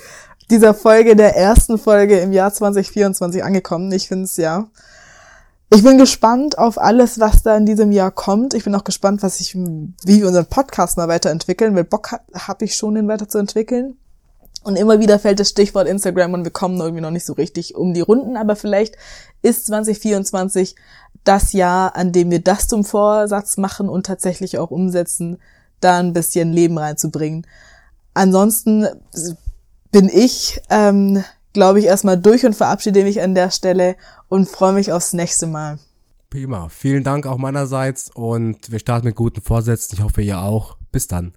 dieser 0.49 0.73
Folge, 0.73 1.17
der 1.17 1.35
ersten 1.35 1.77
Folge 1.77 2.19
im 2.19 2.31
Jahr 2.31 2.53
2024 2.53 3.43
angekommen. 3.43 3.91
Ich 3.91 4.07
finde 4.07 4.25
es 4.25 4.37
ja. 4.37 4.67
Ich 5.73 5.83
bin 5.83 5.97
gespannt 5.97 6.57
auf 6.57 6.79
alles, 6.79 7.19
was 7.19 7.43
da 7.43 7.57
in 7.57 7.65
diesem 7.65 7.91
Jahr 7.91 8.11
kommt. 8.11 8.53
Ich 8.53 8.63
bin 8.63 8.75
auch 8.75 8.83
gespannt, 8.85 9.23
was 9.23 9.41
ich, 9.41 9.55
wie 9.55 9.93
wir 10.05 10.27
unseren 10.27 10.45
Podcast 10.45 10.95
mal 10.95 11.09
weiterentwickeln, 11.09 11.75
weil 11.75 11.83
Bock 11.83 12.11
habe 12.11 12.23
hab 12.33 12.61
ich 12.61 12.75
schon, 12.75 12.95
den 12.95 13.07
weiterzuentwickeln. 13.07 13.97
Und 14.65 14.77
immer 14.77 14.99
wieder 14.99 15.19
fällt 15.19 15.39
das 15.39 15.49
Stichwort 15.49 15.87
Instagram 15.87 16.33
und 16.33 16.43
wir 16.43 16.51
kommen 16.51 16.79
irgendwie 16.79 17.01
noch 17.01 17.11
nicht 17.11 17.27
so 17.27 17.33
richtig 17.33 17.75
um 17.75 17.93
die 17.93 18.01
Runden. 18.01 18.35
Aber 18.35 18.55
vielleicht 18.55 18.97
ist 19.43 19.67
2024 19.67 20.75
das 21.23 21.53
Jahr, 21.53 21.95
an 21.95 22.11
dem 22.11 22.31
wir 22.31 22.39
das 22.39 22.67
zum 22.67 22.83
Vorsatz 22.83 23.57
machen 23.57 23.89
und 23.89 24.07
tatsächlich 24.07 24.57
auch 24.57 24.71
umsetzen, 24.71 25.37
da 25.81 25.99
ein 25.99 26.13
bisschen 26.13 26.51
Leben 26.51 26.79
reinzubringen. 26.79 27.45
Ansonsten 28.15 28.87
bin 29.91 30.09
ich, 30.11 30.59
ähm, 30.71 31.23
glaube 31.53 31.77
ich, 31.77 31.85
erstmal 31.85 32.19
durch 32.19 32.43
und 32.43 32.55
verabschiede 32.55 33.03
mich 33.03 33.21
an 33.21 33.35
der 33.35 33.51
Stelle 33.51 33.95
und 34.29 34.49
freue 34.49 34.73
mich 34.73 34.91
aufs 34.91 35.13
nächste 35.13 35.45
Mal. 35.45 35.77
Prima. 36.31 36.69
Vielen 36.69 37.03
Dank 37.03 37.27
auch 37.27 37.37
meinerseits 37.37 38.09
und 38.15 38.71
wir 38.71 38.79
starten 38.79 39.05
mit 39.05 39.15
guten 39.15 39.41
Vorsätzen. 39.41 39.93
Ich 39.93 40.03
hoffe, 40.03 40.23
ihr 40.23 40.41
auch. 40.41 40.75
Bis 40.91 41.05
dann. 41.07 41.35